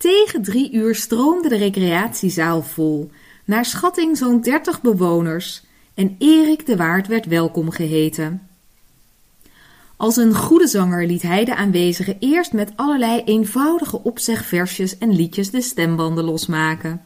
[0.02, 3.12] Tegen drie uur stroomde de recreatiezaal vol,
[3.46, 8.48] naar schatting zo'n dertig bewoners, en Erik de Waard werd welkom geheten.
[9.98, 15.50] Als een goede zanger liet hij de aanwezigen eerst met allerlei eenvoudige opzegversjes en liedjes
[15.52, 17.02] de stembanden losmaken.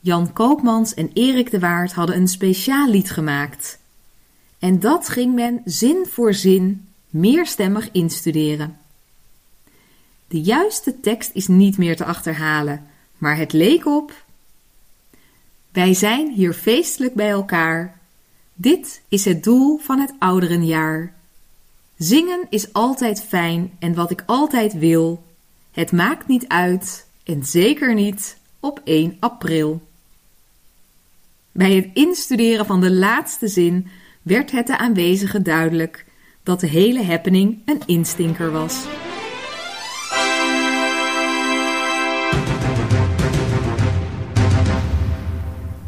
[0.00, 3.78] Jan Koopmans en Erik de Waard hadden een speciaal lied gemaakt.
[4.58, 8.85] En dat ging men zin voor zin meerstemmig instuderen.
[10.28, 12.86] De juiste tekst is niet meer te achterhalen,
[13.18, 14.24] maar het leek op.
[15.72, 17.98] Wij zijn hier feestelijk bij elkaar.
[18.54, 21.14] Dit is het doel van het ouderenjaar.
[21.96, 25.24] Zingen is altijd fijn en wat ik altijd wil.
[25.72, 29.82] Het maakt niet uit en zeker niet op 1 april.
[31.52, 33.86] Bij het instuderen van de laatste zin
[34.22, 36.04] werd het de aanwezigen duidelijk
[36.42, 38.86] dat de hele happening een instinker was.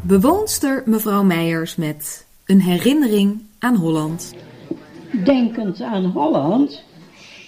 [0.09, 4.35] Bewoonster mevrouw Meijers met een herinnering aan Holland.
[5.23, 6.83] Denkend aan Holland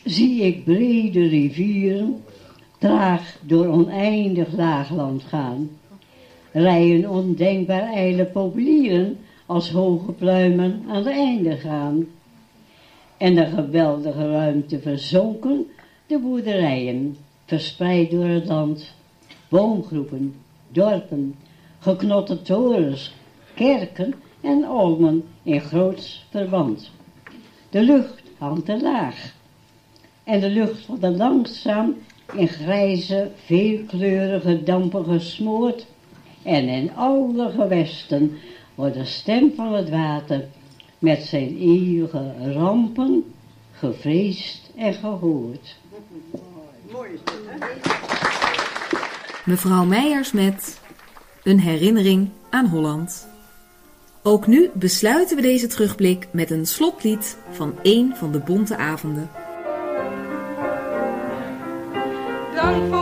[0.04, 2.24] zie ik brede rivieren
[2.78, 5.70] traag door oneindig laagland gaan.
[6.52, 12.08] Rijen ondenkbaar ijle populieren als hoge pluimen aan het einde gaan.
[13.18, 15.66] En de geweldige ruimte verzonken,
[16.08, 18.94] de boerderijen, verspreid door het land.
[19.50, 20.36] Woongroepen,
[20.72, 21.36] dorpen,
[21.82, 23.14] geknotte torens,
[23.54, 26.92] kerken en olmen in groots verband.
[27.70, 29.34] De lucht hangt te laag.
[30.24, 31.96] En de lucht wordt langzaam
[32.34, 35.86] in grijze, veelkleurige dampen gesmoord.
[36.44, 38.38] En in alle gewesten
[38.76, 40.46] wordt de stem van het water
[41.00, 43.34] met zijn eeuwige rampen
[43.72, 45.78] gevreesd en gehoord.
[46.92, 47.10] Mooi?
[49.46, 50.81] Mevrouw Meijers met
[51.44, 53.28] een herinnering aan Holland.
[54.22, 59.30] Ook nu besluiten we deze terugblik met een slotlied van een van de bonte avonden.
[62.56, 63.01] Dank voor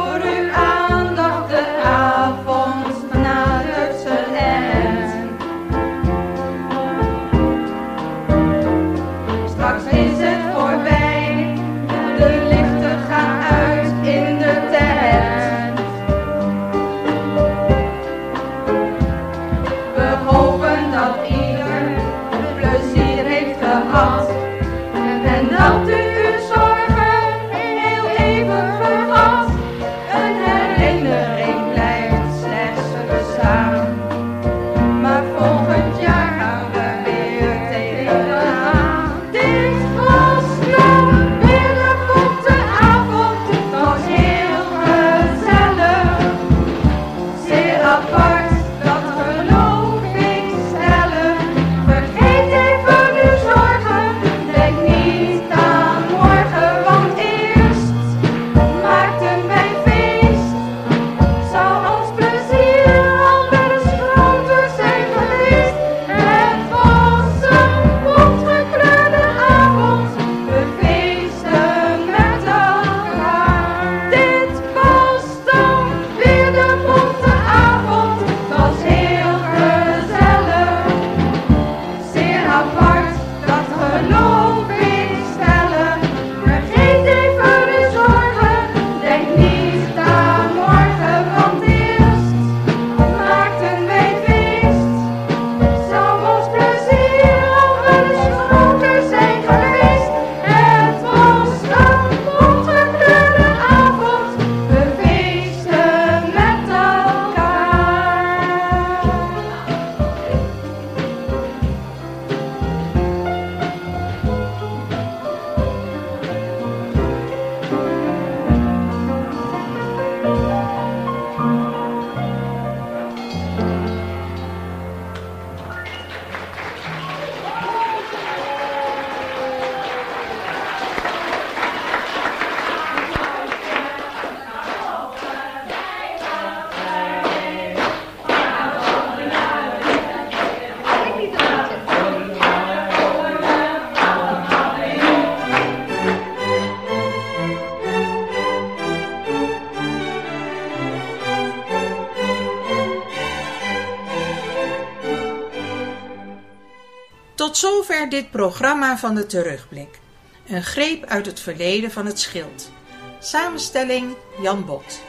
[158.07, 159.99] dit programma van de terugblik.
[160.47, 162.71] Een greep uit het verleden van het schild.
[163.19, 164.99] Samenstelling Jan Bot.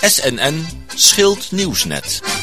[0.00, 2.35] SNN Schild Nieuwsnet.